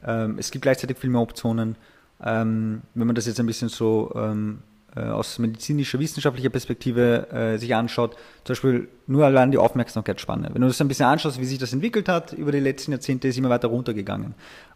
Mhm. 0.02 0.06
Ähm, 0.06 0.36
es 0.38 0.50
gibt 0.50 0.62
gleichzeitig 0.62 0.98
viel 0.98 1.08
mehr 1.08 1.22
Optionen. 1.22 1.76
Ähm, 2.22 2.82
wenn 2.94 3.06
man 3.06 3.16
das 3.16 3.26
jetzt 3.26 3.40
ein 3.40 3.46
bisschen 3.46 3.70
so 3.70 4.12
ähm, 4.14 4.58
äh, 4.94 5.00
aus 5.00 5.38
medizinischer, 5.38 5.98
wissenschaftlicher 5.98 6.50
Perspektive 6.50 7.30
äh, 7.32 7.56
sich 7.56 7.74
anschaut, 7.74 8.12
zum 8.44 8.52
Beispiel 8.52 8.88
nur 9.06 9.24
allein 9.24 9.50
die 9.50 9.58
Aufmerksamkeitsspanne. 9.58 10.50
Wenn 10.52 10.60
du 10.60 10.68
das 10.68 10.78
ein 10.82 10.88
bisschen 10.88 11.06
anschaust, 11.06 11.40
wie 11.40 11.46
sich 11.46 11.58
das 11.58 11.72
entwickelt 11.72 12.10
hat 12.10 12.34
über 12.34 12.52
die 12.52 12.60
letzten 12.60 12.92
Jahrzehnte, 12.92 13.28
ist 13.28 13.38
immer 13.38 13.48
weiter 13.48 13.68
runtergegangen. 13.68 14.34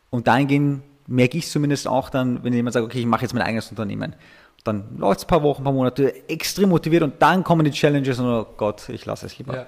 Und 0.09 0.27
dahingehend 0.27 0.83
merke 1.11 1.37
ich 1.37 1.49
zumindest 1.49 1.89
auch 1.89 2.09
dann, 2.09 2.43
wenn 2.45 2.53
jemand 2.53 2.75
sagt, 2.75 2.87
okay, 2.87 3.01
ich 3.01 3.07
mache 3.07 3.23
jetzt 3.23 3.35
mein 3.35 3.43
eigenes 3.43 3.69
Unternehmen. 3.69 4.15
Dann 4.63 4.97
läuft 4.97 5.19
es 5.19 5.25
ein 5.25 5.29
paar 5.29 5.43
Wochen, 5.43 5.63
ein 5.63 5.65
paar 5.65 5.73
Monate, 5.73 6.29
extrem 6.29 6.69
motiviert 6.69 7.03
und 7.03 7.15
dann 7.21 7.43
kommen 7.43 7.65
die 7.65 7.73
Challenges 7.73 8.19
und 8.21 8.27
oh 8.27 8.47
Gott, 8.57 8.89
ich 8.89 9.05
lasse 9.07 9.27
es 9.27 9.37
lieber. 9.37 9.67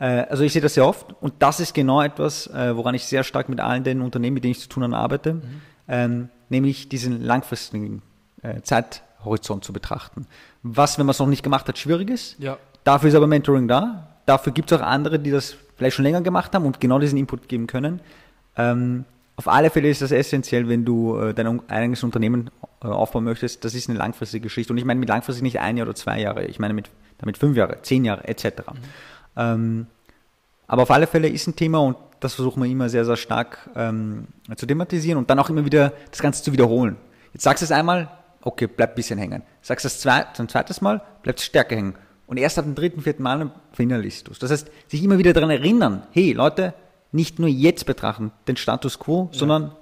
Ja. 0.00 0.16
Äh, 0.22 0.26
also 0.28 0.42
ich 0.42 0.52
sehe 0.52 0.62
das 0.62 0.74
sehr 0.74 0.84
oft 0.84 1.14
und 1.20 1.34
das 1.38 1.60
ist 1.60 1.74
genau 1.74 2.02
etwas, 2.02 2.48
äh, 2.48 2.76
woran 2.76 2.94
ich 2.94 3.04
sehr 3.04 3.22
stark 3.22 3.48
mit 3.48 3.60
allen 3.60 3.84
den 3.84 4.00
Unternehmen, 4.00 4.34
mit 4.34 4.44
denen 4.44 4.52
ich 4.52 4.60
zu 4.60 4.68
tun 4.68 4.82
habe, 4.82 4.96
arbeite, 4.96 5.34
mhm. 5.34 5.42
ähm, 5.86 6.28
nämlich 6.48 6.88
diesen 6.88 7.22
langfristigen 7.22 8.02
äh, 8.42 8.60
Zeithorizont 8.62 9.64
zu 9.64 9.72
betrachten. 9.72 10.26
Was, 10.64 10.98
wenn 10.98 11.06
man 11.06 11.12
es 11.12 11.20
noch 11.20 11.26
nicht 11.28 11.44
gemacht 11.44 11.68
hat, 11.68 11.78
schwierig 11.78 12.10
ist. 12.10 12.36
Ja. 12.40 12.56
Dafür 12.82 13.10
ist 13.10 13.14
aber 13.14 13.28
Mentoring 13.28 13.68
da. 13.68 14.08
Dafür 14.26 14.52
gibt 14.52 14.72
es 14.72 14.78
auch 14.78 14.84
andere, 14.84 15.20
die 15.20 15.30
das 15.30 15.54
vielleicht 15.76 15.94
schon 15.96 16.04
länger 16.04 16.22
gemacht 16.22 16.52
haben 16.54 16.64
und 16.64 16.80
genau 16.80 16.98
diesen 16.98 17.18
Input 17.18 17.48
geben 17.48 17.66
können. 17.66 18.00
Ähm, 18.56 19.04
auf 19.40 19.48
alle 19.48 19.70
Fälle 19.70 19.88
ist 19.88 20.02
das 20.02 20.12
essentiell, 20.12 20.68
wenn 20.68 20.84
du 20.84 21.16
äh, 21.16 21.32
dein 21.32 21.66
eigenes 21.70 22.02
Unternehmen 22.04 22.50
äh, 22.84 22.88
aufbauen 22.88 23.24
möchtest. 23.24 23.64
Das 23.64 23.74
ist 23.74 23.88
eine 23.88 23.98
langfristige 23.98 24.42
Geschichte. 24.42 24.70
Und 24.70 24.76
ich 24.76 24.84
meine 24.84 25.00
mit 25.00 25.08
langfristig 25.08 25.42
nicht 25.42 25.58
ein 25.60 25.78
Jahr 25.78 25.86
oder 25.86 25.94
zwei 25.94 26.20
Jahre. 26.20 26.44
Ich 26.44 26.58
meine 26.58 26.74
mit, 26.74 26.90
damit 27.16 27.38
fünf 27.38 27.56
Jahre, 27.56 27.80
zehn 27.80 28.04
Jahre 28.04 28.28
etc. 28.28 28.44
Mhm. 28.44 28.76
Ähm, 29.36 29.86
aber 30.66 30.82
auf 30.82 30.90
alle 30.90 31.06
Fälle 31.06 31.26
ist 31.26 31.46
ein 31.46 31.56
Thema 31.56 31.78
und 31.78 31.96
das 32.20 32.34
versuchen 32.34 32.62
wir 32.62 32.68
immer 32.68 32.90
sehr, 32.90 33.06
sehr 33.06 33.16
stark 33.16 33.70
ähm, 33.74 34.26
zu 34.56 34.66
thematisieren 34.66 35.16
und 35.16 35.30
dann 35.30 35.38
auch 35.38 35.48
immer 35.48 35.64
wieder 35.64 35.94
das 36.10 36.20
Ganze 36.20 36.42
zu 36.42 36.52
wiederholen. 36.52 36.96
Jetzt 37.32 37.44
sagst 37.44 37.62
du 37.62 37.64
es 37.64 37.72
einmal, 37.72 38.10
okay, 38.42 38.66
bleib 38.66 38.90
ein 38.90 38.94
bisschen 38.94 39.18
hängen. 39.18 39.42
Sagst 39.62 39.86
du 39.86 39.88
es 39.88 40.06
ein 40.38 40.48
zweites 40.50 40.82
Mal, 40.82 41.00
bleibt 41.22 41.38
es 41.38 41.46
stärker 41.46 41.76
hängen. 41.76 41.94
Und 42.26 42.36
erst 42.36 42.58
ab 42.58 42.66
dem 42.66 42.74
dritten, 42.74 43.00
vierten 43.00 43.22
Mal 43.22 43.50
verinnerlichst 43.72 44.28
du 44.28 44.32
es. 44.32 44.38
Das 44.38 44.50
heißt, 44.50 44.70
sich 44.88 45.02
immer 45.02 45.16
wieder 45.16 45.32
daran 45.32 45.48
erinnern, 45.48 46.02
hey 46.12 46.34
Leute, 46.34 46.74
nicht 47.12 47.38
nur 47.38 47.48
jetzt 47.48 47.86
betrachten, 47.86 48.32
den 48.46 48.56
Status 48.56 48.98
quo, 48.98 49.28
ja. 49.32 49.38
sondern 49.38 49.72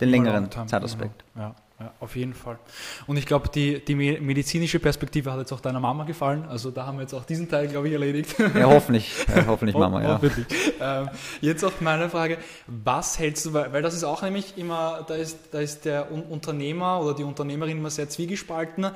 den 0.00 0.08
längeren 0.10 0.50
Zeitaspekt. 0.66 1.24
Ja. 1.36 1.54
Ja, 1.78 1.92
auf 2.00 2.16
jeden 2.16 2.32
Fall. 2.32 2.58
Und 3.06 3.18
ich 3.18 3.26
glaube, 3.26 3.50
die, 3.50 3.84
die 3.84 3.94
medizinische 3.94 4.78
Perspektive 4.80 5.30
hat 5.30 5.38
jetzt 5.40 5.52
auch 5.52 5.60
deiner 5.60 5.78
Mama 5.78 6.04
gefallen. 6.04 6.46
Also 6.48 6.70
da 6.70 6.86
haben 6.86 6.96
wir 6.96 7.02
jetzt 7.02 7.12
auch 7.12 7.26
diesen 7.26 7.50
Teil, 7.50 7.68
glaube 7.68 7.88
ich, 7.88 7.92
erledigt. 7.92 8.34
Ja, 8.54 8.64
hoffentlich. 8.64 9.12
Ja, 9.28 9.46
hoffentlich 9.46 9.76
Mama, 9.76 10.02
ja. 10.02 10.14
Hoffentlich. 10.14 10.46
Ähm, 10.80 11.10
jetzt 11.42 11.62
auch 11.64 11.72
meine 11.80 12.08
Frage, 12.08 12.38
was 12.66 13.18
hältst 13.18 13.44
du, 13.44 13.52
weil, 13.52 13.74
weil 13.74 13.82
das 13.82 13.94
ist 13.94 14.04
auch 14.04 14.22
nämlich 14.22 14.56
immer, 14.56 15.04
da 15.06 15.16
ist, 15.16 15.38
da 15.50 15.60
ist 15.60 15.84
der 15.84 16.10
Unternehmer 16.10 17.02
oder 17.02 17.12
die 17.12 17.24
Unternehmerin 17.24 17.76
immer 17.76 17.90
sehr 17.90 18.08
zwiegespalten, 18.08 18.86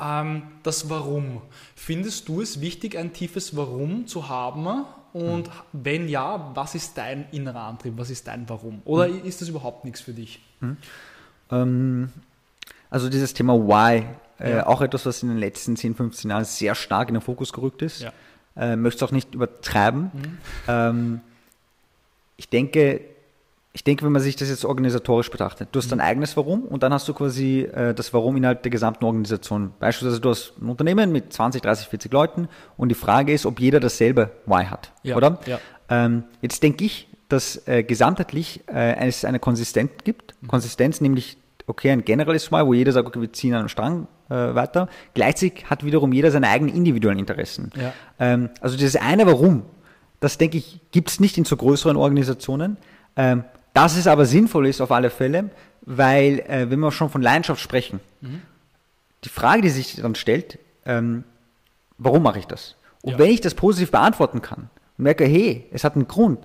ähm, 0.00 0.42
das 0.62 0.88
Warum. 0.88 1.42
Findest 1.74 2.28
du 2.28 2.40
es 2.40 2.62
wichtig, 2.62 2.96
ein 2.96 3.12
tiefes 3.12 3.54
Warum 3.54 4.06
zu 4.06 4.30
haben? 4.30 4.86
Und 5.12 5.48
mhm. 5.48 5.52
wenn 5.72 6.08
ja, 6.08 6.52
was 6.54 6.74
ist 6.74 6.96
dein 6.96 7.26
innerer 7.32 7.64
Antrieb? 7.64 7.94
Was 7.96 8.08
ist 8.08 8.26
dein 8.26 8.48
Warum? 8.48 8.80
Oder 8.86 9.08
mhm. 9.08 9.24
ist 9.24 9.42
das 9.42 9.48
überhaupt 9.48 9.84
nichts 9.84 10.00
für 10.00 10.12
dich? 10.12 10.40
Mhm. 10.60 10.76
Ähm, 11.50 12.08
also 12.90 13.08
dieses 13.08 13.34
Thema 13.34 13.54
Why, 13.54 14.04
äh, 14.38 14.56
ja. 14.56 14.66
auch 14.66 14.80
etwas, 14.82 15.06
was 15.06 15.22
in 15.22 15.28
den 15.28 15.38
letzten 15.38 15.76
10, 15.76 15.94
15 15.94 16.30
Jahren 16.30 16.44
sehr 16.44 16.74
stark 16.74 17.08
in 17.08 17.14
den 17.14 17.22
Fokus 17.22 17.52
gerückt 17.52 17.82
ist. 17.82 18.02
Ja. 18.02 18.12
Äh, 18.56 18.76
möchte 18.76 19.04
es 19.04 19.08
auch 19.08 19.12
nicht 19.12 19.34
übertreiben. 19.34 20.10
Mhm. 20.12 20.38
Ähm, 20.66 21.20
ich 22.36 22.48
denke, 22.48 23.00
ich 23.72 23.84
denke, 23.84 24.04
wenn 24.04 24.12
man 24.12 24.22
sich 24.22 24.34
das 24.34 24.48
jetzt 24.48 24.64
organisatorisch 24.64 25.30
betrachtet, 25.30 25.68
du 25.72 25.78
hast 25.78 25.86
mhm. 25.86 25.98
dein 25.98 26.00
eigenes 26.00 26.36
Warum 26.36 26.64
und 26.64 26.82
dann 26.82 26.92
hast 26.92 27.06
du 27.06 27.14
quasi 27.14 27.60
äh, 27.60 27.94
das 27.94 28.12
Warum 28.12 28.36
innerhalb 28.36 28.62
der 28.62 28.70
gesamten 28.70 29.04
Organisation. 29.04 29.72
Beispielsweise 29.78 30.20
du 30.20 30.30
hast 30.30 30.54
ein 30.60 30.68
Unternehmen 30.68 31.12
mit 31.12 31.32
20, 31.32 31.62
30, 31.62 31.86
40 31.86 32.12
Leuten 32.12 32.48
und 32.76 32.88
die 32.88 32.96
Frage 32.96 33.32
ist, 33.32 33.46
ob 33.46 33.60
jeder 33.60 33.78
dasselbe 33.78 34.32
Why 34.46 34.64
hat, 34.64 34.90
ja. 35.02 35.16
oder? 35.16 35.38
Ja. 35.46 35.60
Ähm, 35.88 36.24
jetzt 36.40 36.62
denke 36.62 36.84
ich, 36.84 37.08
dass 37.28 37.66
äh, 37.68 37.84
gesamtheitlich 37.84 38.62
äh, 38.66 39.06
es 39.06 39.24
eine 39.24 39.38
Konsistenz 39.38 39.92
gibt. 40.02 40.34
Mhm. 40.40 40.48
Konsistenz, 40.48 41.00
nämlich 41.00 41.36
okay, 41.70 41.90
ein 41.90 42.04
generelles 42.04 42.52
Why, 42.52 42.66
wo 42.66 42.74
jeder 42.74 42.92
sagt, 42.92 43.06
okay, 43.08 43.20
wir 43.20 43.32
ziehen 43.32 43.54
einen 43.54 43.68
Strang 43.68 44.06
äh, 44.28 44.34
weiter. 44.34 44.88
Gleichzeitig 45.14 45.64
hat 45.68 45.84
wiederum 45.84 46.12
jeder 46.12 46.30
seine 46.30 46.48
eigenen 46.48 46.74
individuellen 46.74 47.18
Interessen. 47.18 47.70
Ja. 47.76 47.92
Ähm, 48.18 48.50
also 48.60 48.76
dieses 48.76 48.96
eine 48.96 49.26
Warum, 49.26 49.62
das 50.20 50.38
denke 50.38 50.58
ich, 50.58 50.80
gibt 50.90 51.10
es 51.10 51.20
nicht 51.20 51.38
in 51.38 51.44
so 51.44 51.56
größeren 51.56 51.96
Organisationen. 51.96 52.76
Ähm, 53.16 53.44
dass 53.74 53.96
es 53.96 54.06
aber 54.06 54.26
sinnvoll 54.26 54.66
ist 54.66 54.80
auf 54.80 54.90
alle 54.90 55.10
Fälle, 55.10 55.50
weil 55.82 56.40
äh, 56.40 56.70
wenn 56.70 56.80
wir 56.80 56.92
schon 56.92 57.08
von 57.08 57.22
Leidenschaft 57.22 57.60
sprechen, 57.60 58.00
mhm. 58.20 58.42
die 59.24 59.28
Frage, 59.28 59.62
die 59.62 59.70
sich 59.70 59.96
dann 59.96 60.14
stellt, 60.14 60.58
ähm, 60.86 61.24
warum 61.98 62.22
mache 62.22 62.38
ich 62.38 62.46
das? 62.46 62.76
Und 63.02 63.12
ja. 63.12 63.18
wenn 63.18 63.30
ich 63.30 63.40
das 63.40 63.54
positiv 63.54 63.90
beantworten 63.90 64.42
kann 64.42 64.68
und 64.98 65.04
merke, 65.04 65.24
hey, 65.24 65.66
es 65.72 65.84
hat 65.84 65.94
einen 65.94 66.08
Grund, 66.08 66.40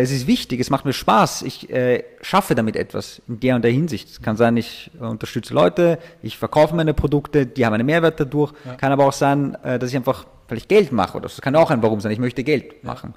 es 0.00 0.10
ist 0.10 0.26
wichtig, 0.26 0.60
es 0.60 0.70
macht 0.70 0.84
mir 0.84 0.92
Spaß, 0.92 1.42
ich 1.42 1.70
äh, 1.70 2.04
schaffe 2.20 2.54
damit 2.54 2.76
etwas 2.76 3.20
in 3.28 3.40
der 3.40 3.56
und 3.56 3.62
der 3.62 3.70
Hinsicht. 3.70 4.08
Es 4.08 4.22
kann 4.22 4.36
sein, 4.36 4.56
ich 4.56 4.90
unterstütze 4.98 5.52
Leute, 5.54 5.98
ich 6.22 6.38
verkaufe 6.38 6.74
meine 6.74 6.94
Produkte, 6.94 7.46
die 7.46 7.66
haben 7.66 7.74
einen 7.74 7.86
Mehrwert 7.86 8.18
dadurch. 8.18 8.52
Ja. 8.64 8.74
Kann 8.76 8.92
aber 8.92 9.06
auch 9.06 9.12
sein, 9.12 9.56
äh, 9.62 9.78
dass 9.78 9.90
ich 9.90 9.96
einfach 9.96 10.26
vielleicht 10.48 10.68
Geld 10.68 10.92
mache 10.92 11.16
oder 11.16 11.28
das 11.28 11.40
kann 11.40 11.56
auch 11.56 11.70
ein 11.70 11.82
Warum 11.82 12.00
sein, 12.00 12.12
ich 12.12 12.18
möchte 12.18 12.44
Geld 12.44 12.72
ja. 12.82 12.88
machen. 12.88 13.14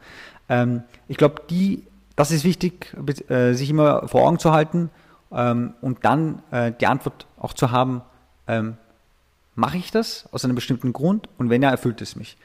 Ähm, 0.50 0.84
ich 1.08 1.18
glaube, 1.18 1.44
die 1.50 1.84
das 2.16 2.32
ist 2.32 2.44
wichtig, 2.44 2.96
äh, 3.30 3.54
sich 3.54 3.70
immer 3.70 4.08
vor 4.08 4.28
Augen 4.28 4.40
zu 4.40 4.52
halten 4.52 4.90
ähm, 5.32 5.74
und 5.82 6.06
dann 6.06 6.42
äh, 6.52 6.72
die 6.80 6.88
Antwort 6.88 7.28
auch 7.38 7.54
zu 7.54 7.72
haben, 7.72 8.02
ähm, 8.48 8.78
mache 9.56 9.78
ich 9.78 9.92
das 9.92 10.28
aus 10.32 10.46
einem 10.46 10.56
bestimmten 10.56 10.94
Grund 10.94 11.30
und 11.38 11.50
wenn 11.50 11.62
ja, 11.62 11.70
erfüllt 11.70 12.02
es 12.02 12.16
mich. 12.16 12.38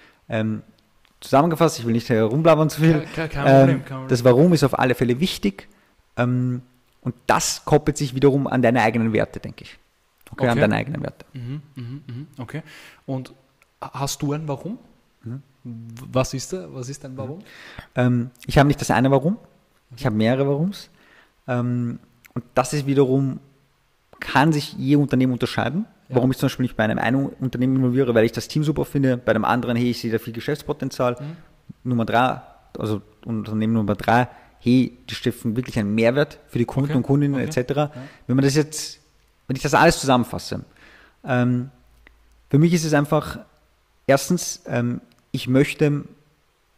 Ähm, 1.20 1.22
zusammengefasst, 1.22 1.78
ich 1.78 1.87
will 1.87 1.92
nicht 1.92 2.09
herumblabbern 2.09 2.70
zu 2.70 2.80
viel. 2.80 3.06
Kein, 3.14 3.28
kein 3.28 3.44
Problem, 3.44 3.85
kein 3.85 4.09
Das 4.09 4.24
Warum 4.24 4.52
ist 4.52 4.64
auf 4.64 4.78
alle 4.78 4.94
Fälle 4.94 5.20
wichtig 5.20 5.68
und 7.02 7.14
das 7.26 7.64
koppelt 7.64 7.96
sich 7.96 8.14
wiederum 8.14 8.46
an 8.46 8.61
deine 8.61 8.83
eigenen 8.83 9.12
Werte, 9.12 9.40
denke 9.40 9.64
ich. 9.64 9.78
Okay, 10.33 10.42
okay. 10.42 10.50
an 10.50 10.59
deine 10.61 10.76
eigenen 10.76 11.02
Werte. 11.02 11.24
Mhm, 11.33 11.62
mh, 11.74 11.83
mh. 11.85 12.26
Okay. 12.38 12.62
Und 13.06 13.33
hast 13.80 14.22
du 14.22 14.33
ein 14.33 14.46
Warum? 14.46 14.78
Mhm. 15.24 15.42
Was 15.64 16.35
ist 16.35 16.52
da? 16.52 16.68
Was 16.72 16.88
ist 16.88 17.02
dein 17.04 17.16
Warum? 17.16 17.40
Ähm, 17.94 18.30
ich 18.46 18.59
habe 18.59 18.66
nicht 18.66 18.80
das 18.80 18.90
eine 18.90 19.11
Warum. 19.11 19.38
Ich 19.96 20.06
habe 20.06 20.14
mehrere 20.14 20.46
Warums. 20.46 20.90
Ähm, 21.48 21.98
und 22.35 22.44
das 22.54 22.72
ist 22.72 22.87
wiederum, 22.87 23.40
kann 24.20 24.52
sich 24.52 24.74
je 24.74 24.96
Unternehmen 24.96 25.33
unterscheiden. 25.33 25.87
Warum 26.12 26.31
ich 26.31 26.38
zum 26.38 26.46
Beispiel 26.49 26.64
nicht 26.64 26.77
bei 26.77 26.85
einem 26.85 26.99
einen 26.99 27.27
Unternehmen 27.27 27.77
involviere, 27.77 28.14
weil 28.14 28.25
ich 28.25 28.33
das 28.33 28.49
Team 28.49 28.64
super 28.64 28.85
finde, 28.85 29.16
bei 29.16 29.33
dem 29.33 29.44
anderen, 29.44 29.77
hey, 29.77 29.90
ich 29.90 30.01
sehe 30.01 30.11
da 30.11 30.18
viel 30.18 30.33
Geschäftspotenzial. 30.33 31.16
Mhm. 31.20 31.37
Nummer 31.85 32.05
drei, 32.05 32.40
also 32.79 33.01
Unternehmen 33.25 33.75
Nummer 33.75 33.94
drei, 33.94 34.29
hey, 34.59 34.96
die 35.09 35.14
stiften 35.14 35.57
wirklich 35.57 35.79
einen 35.79 35.94
Mehrwert 35.94 36.38
für 36.49 36.59
die 36.59 36.64
Kunden 36.64 36.90
okay. 36.90 36.96
und 36.96 37.03
Kundinnen 37.05 37.40
okay. 37.40 37.61
etc. 37.61 37.73
Ja. 37.75 37.90
Wenn 38.27 38.37
man 38.37 38.44
das 38.44 38.55
jetzt, 38.55 39.01
wenn 39.46 39.57
ich 39.57 39.62
das 39.62 39.75
alles 39.75 40.01
zusammenfasse, 40.01 40.64
ähm, 41.25 41.70
für 42.51 42.59
mich 42.59 42.73
ist 42.73 42.85
es 42.85 42.94
einfach, 42.94 43.38
erstens, 44.07 44.62
ähm, 44.66 45.01
ich 45.31 45.49
möchte 45.49 46.05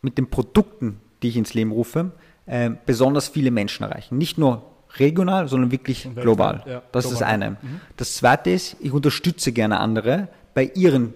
mit 0.02 0.18
den 0.18 0.28
Produkten, 0.28 1.00
die 1.22 1.28
ich 1.28 1.36
ins 1.36 1.54
Leben 1.54 1.72
rufe, 1.72 2.12
äh, 2.46 2.70
besonders 2.84 3.28
viele 3.28 3.50
Menschen 3.50 3.84
erreichen. 3.84 4.18
Nicht 4.18 4.36
nur 4.36 4.71
regional, 4.98 5.48
sondern 5.48 5.70
wirklich 5.70 6.08
global. 6.14 6.62
Ja, 6.66 6.82
das 6.92 7.04
global. 7.04 7.12
ist 7.12 7.12
das 7.12 7.22
eine. 7.22 7.50
Mhm. 7.50 7.80
Das 7.96 8.14
zweite 8.16 8.50
ist, 8.50 8.76
ich 8.80 8.92
unterstütze 8.92 9.52
gerne 9.52 9.80
andere 9.80 10.28
bei 10.54 10.64
ihren 10.74 11.14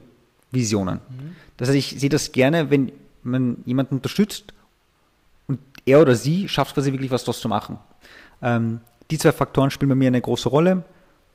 Visionen. 0.50 1.00
Mhm. 1.08 1.36
Das 1.56 1.68
heißt, 1.68 1.78
ich 1.78 2.00
sehe 2.00 2.08
das 2.08 2.32
gerne, 2.32 2.70
wenn 2.70 2.92
man 3.22 3.58
jemanden 3.64 3.96
unterstützt 3.96 4.54
und 5.46 5.58
er 5.84 6.00
oder 6.00 6.14
sie 6.14 6.48
schafft 6.48 6.74
quasi 6.74 6.92
wirklich 6.92 7.10
was 7.10 7.24
daraus 7.24 7.40
zu 7.40 7.48
machen. 7.48 7.78
Ähm, 8.42 8.80
die 9.10 9.18
zwei 9.18 9.32
Faktoren 9.32 9.70
spielen 9.70 9.88
bei 9.88 9.94
mir 9.94 10.08
eine 10.08 10.20
große 10.20 10.48
Rolle. 10.48 10.84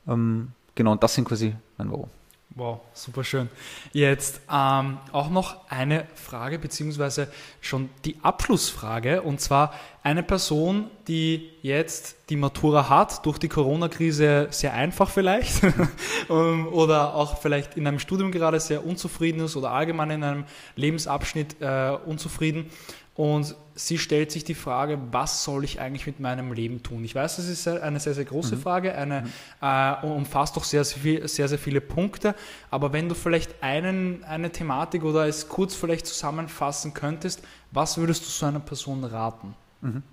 Ähm, 0.07 0.49
genau, 0.75 0.91
und 0.91 1.03
das 1.03 1.15
sind 1.15 1.25
quasi 1.25 1.53
mein 1.77 1.91
Warum. 1.91 2.09
Wow, 2.53 2.81
super 2.93 3.23
schön. 3.23 3.47
Jetzt 3.93 4.41
ähm, 4.51 4.97
auch 5.13 5.29
noch 5.29 5.69
eine 5.69 6.05
Frage, 6.15 6.59
beziehungsweise 6.59 7.31
schon 7.61 7.89
die 8.03 8.17
Abschlussfrage. 8.23 9.21
Und 9.21 9.39
zwar 9.39 9.73
eine 10.03 10.21
Person, 10.21 10.91
die 11.07 11.49
jetzt 11.61 12.17
die 12.29 12.35
Matura 12.35 12.89
hat, 12.89 13.25
durch 13.25 13.37
die 13.37 13.47
Corona-Krise 13.47 14.47
sehr 14.49 14.73
einfach 14.73 15.09
vielleicht, 15.09 15.63
ähm, 16.29 16.67
oder 16.67 17.15
auch 17.15 17.37
vielleicht 17.37 17.77
in 17.77 17.87
einem 17.87 17.99
Studium 17.99 18.33
gerade 18.33 18.59
sehr 18.59 18.85
unzufrieden 18.85 19.39
ist 19.45 19.55
oder 19.55 19.71
allgemein 19.71 20.11
in 20.11 20.23
einem 20.23 20.45
Lebensabschnitt 20.75 21.55
äh, 21.61 21.95
unzufrieden 22.05 22.69
und 23.15 23.55
sie 23.75 23.97
stellt 23.97 24.31
sich 24.31 24.43
die 24.43 24.55
Frage, 24.55 24.97
was 25.11 25.43
soll 25.43 25.63
ich 25.63 25.81
eigentlich 25.81 26.07
mit 26.07 26.19
meinem 26.19 26.53
Leben 26.53 26.81
tun? 26.81 27.03
Ich 27.03 27.13
weiß, 27.13 27.35
das 27.37 27.47
ist 27.47 27.67
eine 27.67 27.99
sehr, 27.99 28.13
sehr 28.13 28.25
große 28.25 28.55
mhm. 28.55 28.61
Frage, 28.61 28.95
eine, 28.95 29.21
mhm. 29.21 29.27
äh, 29.61 30.05
umfasst 30.05 30.55
doch 30.55 30.63
sehr, 30.63 30.83
sehr, 30.83 30.99
viel, 30.99 31.27
sehr, 31.27 31.47
sehr 31.47 31.59
viele 31.59 31.81
Punkte. 31.81 32.35
Aber 32.69 32.93
wenn 32.93 33.09
du 33.09 33.15
vielleicht 33.15 33.61
einen, 33.61 34.23
eine 34.23 34.51
Thematik 34.51 35.03
oder 35.03 35.27
es 35.27 35.49
kurz 35.49 35.75
vielleicht 35.75 36.07
zusammenfassen 36.07 36.93
könntest, 36.93 37.41
was 37.71 37.97
würdest 37.97 38.25
du 38.25 38.29
so 38.29 38.45
einer 38.45 38.59
Person 38.59 39.03
raten? 39.03 39.55
Mhm. 39.81 40.03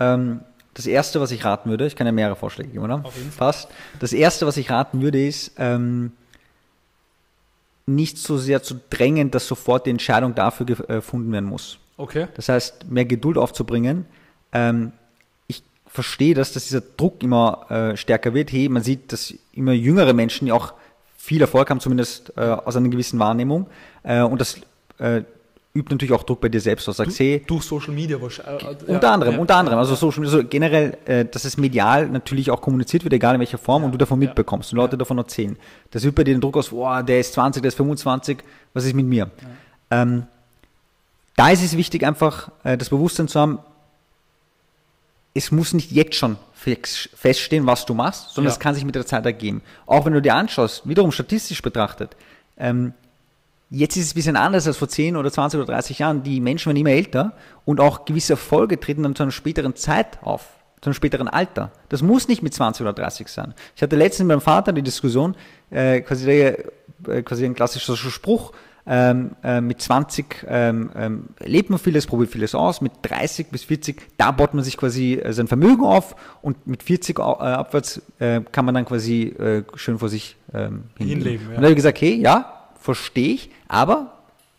Ähm, 0.00 0.40
das 0.74 0.86
Erste, 0.86 1.20
was 1.20 1.30
ich 1.30 1.44
raten 1.44 1.70
würde, 1.70 1.86
ich 1.86 1.94
kann 1.94 2.06
ja 2.06 2.12
mehrere 2.12 2.36
Vorschläge 2.36 2.70
geben, 2.70 2.84
oder? 2.84 3.02
Auf 3.04 3.16
jeden 3.16 3.30
Fall. 3.30 3.48
Passt. 3.48 3.68
Das 3.98 4.12
Erste, 4.12 4.46
was 4.46 4.56
ich 4.56 4.70
raten 4.70 5.00
würde, 5.02 5.24
ist, 5.24 5.52
ähm, 5.58 6.12
nicht 7.86 8.18
so 8.18 8.38
sehr 8.38 8.62
zu 8.62 8.80
drängen, 8.88 9.30
dass 9.30 9.46
sofort 9.46 9.86
die 9.86 9.90
Entscheidung 9.90 10.34
dafür 10.34 10.66
gefunden 10.66 11.32
werden 11.32 11.46
muss. 11.46 11.79
Okay. 12.00 12.28
Das 12.34 12.48
heißt, 12.48 12.90
mehr 12.90 13.04
Geduld 13.04 13.36
aufzubringen. 13.36 14.06
Ähm, 14.52 14.92
ich 15.48 15.62
verstehe 15.86 16.34
das, 16.34 16.52
dass 16.52 16.64
dieser 16.64 16.80
Druck 16.80 17.22
immer 17.22 17.66
äh, 17.70 17.96
stärker 17.96 18.32
wird. 18.32 18.52
Hey, 18.52 18.68
man 18.68 18.82
sieht, 18.82 19.12
dass 19.12 19.34
immer 19.52 19.72
jüngere 19.72 20.14
Menschen 20.14 20.48
ja 20.48 20.54
auch 20.54 20.72
viel 21.18 21.42
Erfolg 21.42 21.68
haben, 21.68 21.80
zumindest 21.80 22.32
äh, 22.36 22.40
aus 22.40 22.74
einer 22.76 22.88
gewissen 22.88 23.18
Wahrnehmung. 23.18 23.66
Äh, 24.02 24.22
und 24.22 24.40
das 24.40 24.56
äh, 24.98 25.22
übt 25.74 25.92
natürlich 25.94 26.12
auch 26.12 26.22
Druck 26.22 26.40
bei 26.40 26.48
dir 26.48 26.60
selbst 26.60 26.88
aus. 26.88 26.96
Sagst, 26.96 27.20
hey, 27.20 27.44
Durch 27.46 27.64
Social 27.64 27.92
Media 27.92 28.20
wahrscheinlich. 28.20 28.62
äh, 28.62 28.92
unter 28.92 29.06
ja, 29.06 29.12
anderem, 29.12 29.34
ja, 29.34 29.38
unter 29.38 29.56
anderem. 29.56 29.78
Also 29.78 29.94
Social 29.94 30.20
Media, 30.20 30.36
also 30.36 30.48
generell, 30.48 30.96
äh, 31.04 31.26
dass 31.26 31.44
es 31.44 31.58
medial 31.58 32.08
natürlich 32.08 32.50
auch 32.50 32.62
kommuniziert 32.62 33.04
wird, 33.04 33.12
egal 33.12 33.34
in 33.34 33.40
welcher 33.40 33.58
Form, 33.58 33.84
und 33.84 33.92
du 33.92 33.98
davon 33.98 34.20
ja. 34.22 34.28
mitbekommst 34.28 34.72
und 34.72 34.78
Leute 34.78 34.96
davon 34.96 35.18
erzählen. 35.18 35.58
Das 35.90 36.02
übt 36.02 36.16
bei 36.16 36.24
dir 36.24 36.34
den 36.34 36.40
Druck 36.40 36.56
aus, 36.56 36.70
boah, 36.70 37.02
der 37.02 37.20
ist 37.20 37.34
20, 37.34 37.60
der 37.60 37.68
ist 37.68 37.76
25, 37.76 38.38
was 38.72 38.86
ist 38.86 38.94
mit 38.94 39.04
mir? 39.06 39.30
Ähm, 39.90 40.24
da 41.40 41.48
ist 41.48 41.62
es 41.62 41.74
wichtig, 41.74 42.06
einfach 42.06 42.50
äh, 42.64 42.76
das 42.76 42.90
Bewusstsein 42.90 43.26
zu 43.26 43.40
haben, 43.40 43.60
es 45.32 45.50
muss 45.50 45.72
nicht 45.72 45.90
jetzt 45.90 46.14
schon 46.16 46.36
feststehen, 46.52 47.64
was 47.64 47.86
du 47.86 47.94
machst, 47.94 48.34
sondern 48.34 48.50
Ja. 48.50 48.52
es 48.56 48.60
kann 48.60 48.74
sich 48.74 48.84
mit 48.84 48.94
der 48.94 49.06
Zeit 49.06 49.24
ergeben. 49.24 49.62
Auch 49.86 50.04
wenn 50.04 50.12
du 50.12 50.20
dir 50.20 50.34
anschaust, 50.34 50.86
wiederum 50.86 51.12
statistisch 51.12 51.62
betrachtet, 51.62 52.14
ähm, 52.58 52.92
jetzt 53.70 53.96
ist 53.96 54.04
es 54.04 54.12
ein 54.12 54.16
bisschen 54.16 54.36
anders 54.36 54.66
als 54.66 54.76
vor 54.76 54.88
10 54.90 55.16
oder 55.16 55.32
20 55.32 55.58
oder 55.60 55.72
30 55.72 56.00
Jahren. 56.00 56.22
Die 56.22 56.40
Menschen 56.40 56.66
werden 56.66 56.76
immer 56.76 56.90
älter 56.90 57.32
und 57.64 57.80
auch 57.80 58.04
gewisse 58.04 58.34
Erfolge 58.34 58.78
treten 58.78 59.02
dann 59.04 59.16
zu 59.16 59.22
einer 59.22 59.32
späteren 59.32 59.74
Zeit 59.76 60.22
auf, 60.22 60.46
zu 60.82 60.90
einem 60.90 60.94
späteren 60.94 61.26
Alter. 61.28 61.72
Das 61.88 62.02
muss 62.02 62.28
nicht 62.28 62.42
mit 62.42 62.52
20 62.52 62.82
oder 62.82 62.92
30 62.92 63.28
sein. 63.28 63.54
Ich 63.76 63.82
hatte 63.82 63.96
letztens 63.96 64.26
mit 64.26 64.36
meinem 64.36 64.42
Vater 64.42 64.74
die 64.74 64.82
Diskussion, 64.82 65.34
äh, 65.70 66.02
quasi, 66.02 66.26
der, 66.26 66.64
äh, 67.08 67.22
quasi 67.22 67.46
ein 67.46 67.54
klassischer 67.54 67.96
Spruch, 67.96 68.52
ähm, 68.86 69.32
äh, 69.44 69.60
mit 69.60 69.80
20 69.82 70.46
ähm, 70.48 70.90
ähm, 70.96 71.24
lebt 71.44 71.70
man 71.70 71.78
vieles, 71.78 72.06
probiert 72.06 72.30
vieles 72.30 72.54
aus, 72.54 72.80
mit 72.80 72.92
30 73.02 73.48
bis 73.48 73.64
40, 73.64 74.00
da 74.16 74.30
baut 74.30 74.54
man 74.54 74.64
sich 74.64 74.76
quasi 74.76 75.14
äh, 75.14 75.32
sein 75.32 75.46
Vermögen 75.48 75.84
auf 75.84 76.16
und 76.42 76.66
mit 76.66 76.82
40 76.82 77.18
au- 77.20 77.34
äh, 77.40 77.44
abwärts 77.52 78.00
äh, 78.18 78.40
kann 78.52 78.64
man 78.64 78.74
dann 78.74 78.84
quasi 78.86 79.24
äh, 79.24 79.62
schön 79.74 79.98
vor 79.98 80.08
sich 80.08 80.36
ähm, 80.54 80.84
hinleben. 80.96 81.22
Hinleben, 81.22 81.44
ja. 81.44 81.48
Und 81.50 81.56
da 81.56 81.62
habe 81.62 81.70
ich 81.70 81.76
gesagt, 81.76 82.00
hey, 82.00 82.14
ja, 82.14 82.68
verstehe 82.80 83.34
ich, 83.34 83.50
aber 83.68 84.14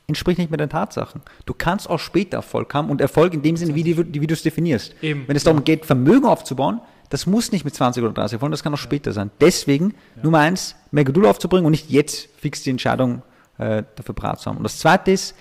entspricht 0.07 0.39
nicht 0.39 0.51
mehr 0.51 0.57
den 0.57 0.69
Tatsachen. 0.69 1.21
Du 1.45 1.53
kannst 1.57 1.89
auch 1.89 1.99
später 1.99 2.37
Erfolg 2.37 2.73
haben 2.73 2.89
und 2.89 3.01
Erfolg 3.01 3.33
in 3.33 3.41
dem 3.41 3.55
Sinne, 3.57 3.75
wie, 3.75 3.83
die, 3.83 3.97
wie 4.21 4.27
du 4.27 4.33
es 4.33 4.43
definierst. 4.43 4.93
Eben, 5.01 5.23
Wenn 5.27 5.35
es 5.37 5.43
darum 5.45 5.63
geht, 5.63 5.85
Vermögen 5.85 6.25
aufzubauen, 6.25 6.81
das 7.09 7.25
muss 7.25 7.51
nicht 7.51 7.65
mit 7.65 7.73
20 7.75 8.03
oder 8.03 8.13
30 8.13 8.33
Erfolgen, 8.35 8.51
das 8.51 8.61
kann 8.63 8.73
auch 8.73 8.77
später 8.77 9.11
sein. 9.13 9.31
Deswegen, 9.41 9.93
Nummer 10.21 10.39
eins, 10.39 10.75
mehr 10.91 11.03
Geduld 11.05 11.25
aufzubringen 11.27 11.65
und 11.65 11.71
nicht 11.71 11.89
jetzt 11.89 12.29
fix 12.37 12.63
die 12.63 12.69
Entscheidung 12.69 13.21
äh, 13.57 13.83
dafür 13.95 14.15
parat 14.15 14.39
zu 14.39 14.49
haben. 14.49 14.57
Und 14.57 14.63
das 14.63 14.79
zweite 14.79 15.11
ist, 15.11 15.35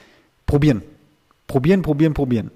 probieren. 0.46 0.82
Probieren, 1.46 1.82
probieren, 1.82 2.14
probieren. 2.14 2.50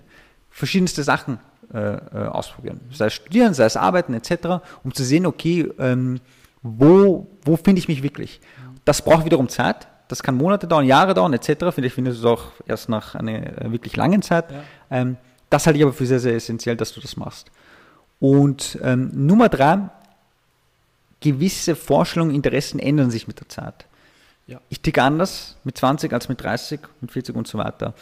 Verschiedenste 0.50 1.02
Sachen 1.02 1.38
äh, 1.72 1.78
äh, 1.78 2.26
ausprobieren. 2.28 2.80
Sei 2.92 3.06
es 3.06 3.14
studieren, 3.14 3.54
sei 3.54 3.64
es 3.64 3.76
arbeiten 3.76 4.14
etc., 4.14 4.62
um 4.84 4.94
zu 4.94 5.04
sehen, 5.04 5.26
okay, 5.26 5.68
ähm, 5.78 6.20
wo, 6.62 7.26
wo 7.44 7.56
finde 7.56 7.78
ich 7.78 7.88
mich 7.88 8.02
wirklich? 8.02 8.40
Das 8.84 9.02
braucht 9.02 9.24
wiederum 9.24 9.48
Zeit. 9.48 9.88
Das 10.08 10.22
kann 10.22 10.36
Monate 10.36 10.66
dauern, 10.66 10.84
Jahre 10.84 11.14
dauern 11.14 11.32
etc. 11.32 11.66
Vielleicht 11.74 11.94
findest 11.94 12.22
du 12.22 12.28
es 12.28 12.32
auch 12.32 12.44
erst 12.66 12.88
nach 12.88 13.14
einer 13.14 13.62
äh, 13.62 13.72
wirklich 13.72 13.96
langen 13.96 14.22
Zeit. 14.22 14.50
Ja. 14.50 14.62
Ähm, 14.90 15.16
das 15.50 15.66
halte 15.66 15.78
ich 15.78 15.84
aber 15.84 15.92
für 15.92 16.06
sehr, 16.06 16.20
sehr 16.20 16.34
essentiell, 16.34 16.76
dass 16.76 16.92
du 16.92 17.00
das 17.00 17.16
machst. 17.16 17.50
Und 18.20 18.78
ähm, 18.82 19.10
Nummer 19.12 19.48
drei, 19.48 19.88
gewisse 21.20 21.74
Vorstellungen, 21.74 22.34
Interessen 22.34 22.78
ändern 22.78 23.10
sich 23.10 23.26
mit 23.26 23.40
der 23.40 23.48
Zeit. 23.48 23.86
Ja. 24.46 24.60
Ich 24.68 24.80
ticke 24.80 25.02
anders 25.02 25.56
mit 25.64 25.78
20 25.78 26.12
als 26.12 26.28
mit 26.28 26.42
30, 26.42 26.80
mit 27.00 27.10
40 27.10 27.34
und 27.34 27.48
so 27.48 27.58
weiter. 27.58 27.94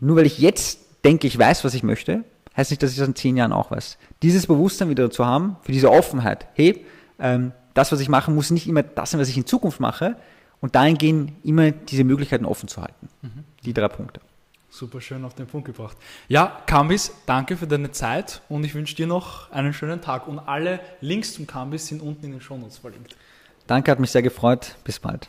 Nur 0.00 0.16
weil 0.16 0.26
ich 0.26 0.38
jetzt 0.38 0.80
denke, 1.04 1.26
ich 1.26 1.38
weiß, 1.38 1.64
was 1.64 1.74
ich 1.74 1.82
möchte, 1.82 2.24
heißt 2.56 2.70
nicht, 2.70 2.82
dass 2.82 2.92
ich 2.92 2.98
das 2.98 3.08
in 3.08 3.14
zehn 3.14 3.36
Jahren 3.36 3.52
auch 3.52 3.70
weiß. 3.70 3.98
Dieses 4.22 4.46
Bewusstsein 4.46 4.88
wieder 4.88 5.10
zu 5.10 5.26
haben, 5.26 5.56
für 5.62 5.72
diese 5.72 5.90
Offenheit, 5.90 6.46
hey, 6.54 6.84
ähm, 7.18 7.52
das, 7.74 7.92
was 7.92 8.00
ich 8.00 8.08
mache, 8.08 8.30
muss 8.30 8.50
nicht 8.50 8.66
immer 8.66 8.82
das 8.82 9.10
sein, 9.10 9.20
was 9.20 9.28
ich 9.28 9.36
in 9.36 9.46
Zukunft 9.46 9.80
mache. 9.80 10.16
Und 10.60 10.74
dahingehend 10.74 11.32
immer 11.44 11.72
diese 11.72 12.04
Möglichkeiten 12.04 12.46
offen 12.46 12.68
zu 12.70 12.80
halten. 12.80 13.10
Die 13.64 13.74
drei 13.74 13.88
Punkte. 13.88 14.22
Super 14.70 15.02
schön 15.02 15.22
auf 15.24 15.34
den 15.34 15.46
Punkt 15.46 15.66
gebracht. 15.66 15.96
Ja, 16.26 16.62
Kambis, 16.64 17.12
danke 17.26 17.58
für 17.58 17.66
deine 17.66 17.92
Zeit 17.92 18.40
und 18.48 18.64
ich 18.64 18.74
wünsche 18.74 18.96
dir 18.96 19.06
noch 19.06 19.50
einen 19.52 19.74
schönen 19.74 20.00
Tag. 20.00 20.26
Und 20.26 20.38
alle 20.38 20.80
Links 21.02 21.34
zum 21.34 21.46
Kambis 21.46 21.86
sind 21.88 22.00
unten 22.00 22.24
in 22.24 22.32
den 22.32 22.40
Shownotes 22.40 22.78
verlinkt. 22.78 23.14
Danke, 23.66 23.90
hat 23.90 24.00
mich 24.00 24.10
sehr 24.10 24.22
gefreut. 24.22 24.74
Bis 24.84 24.98
bald. 24.98 25.28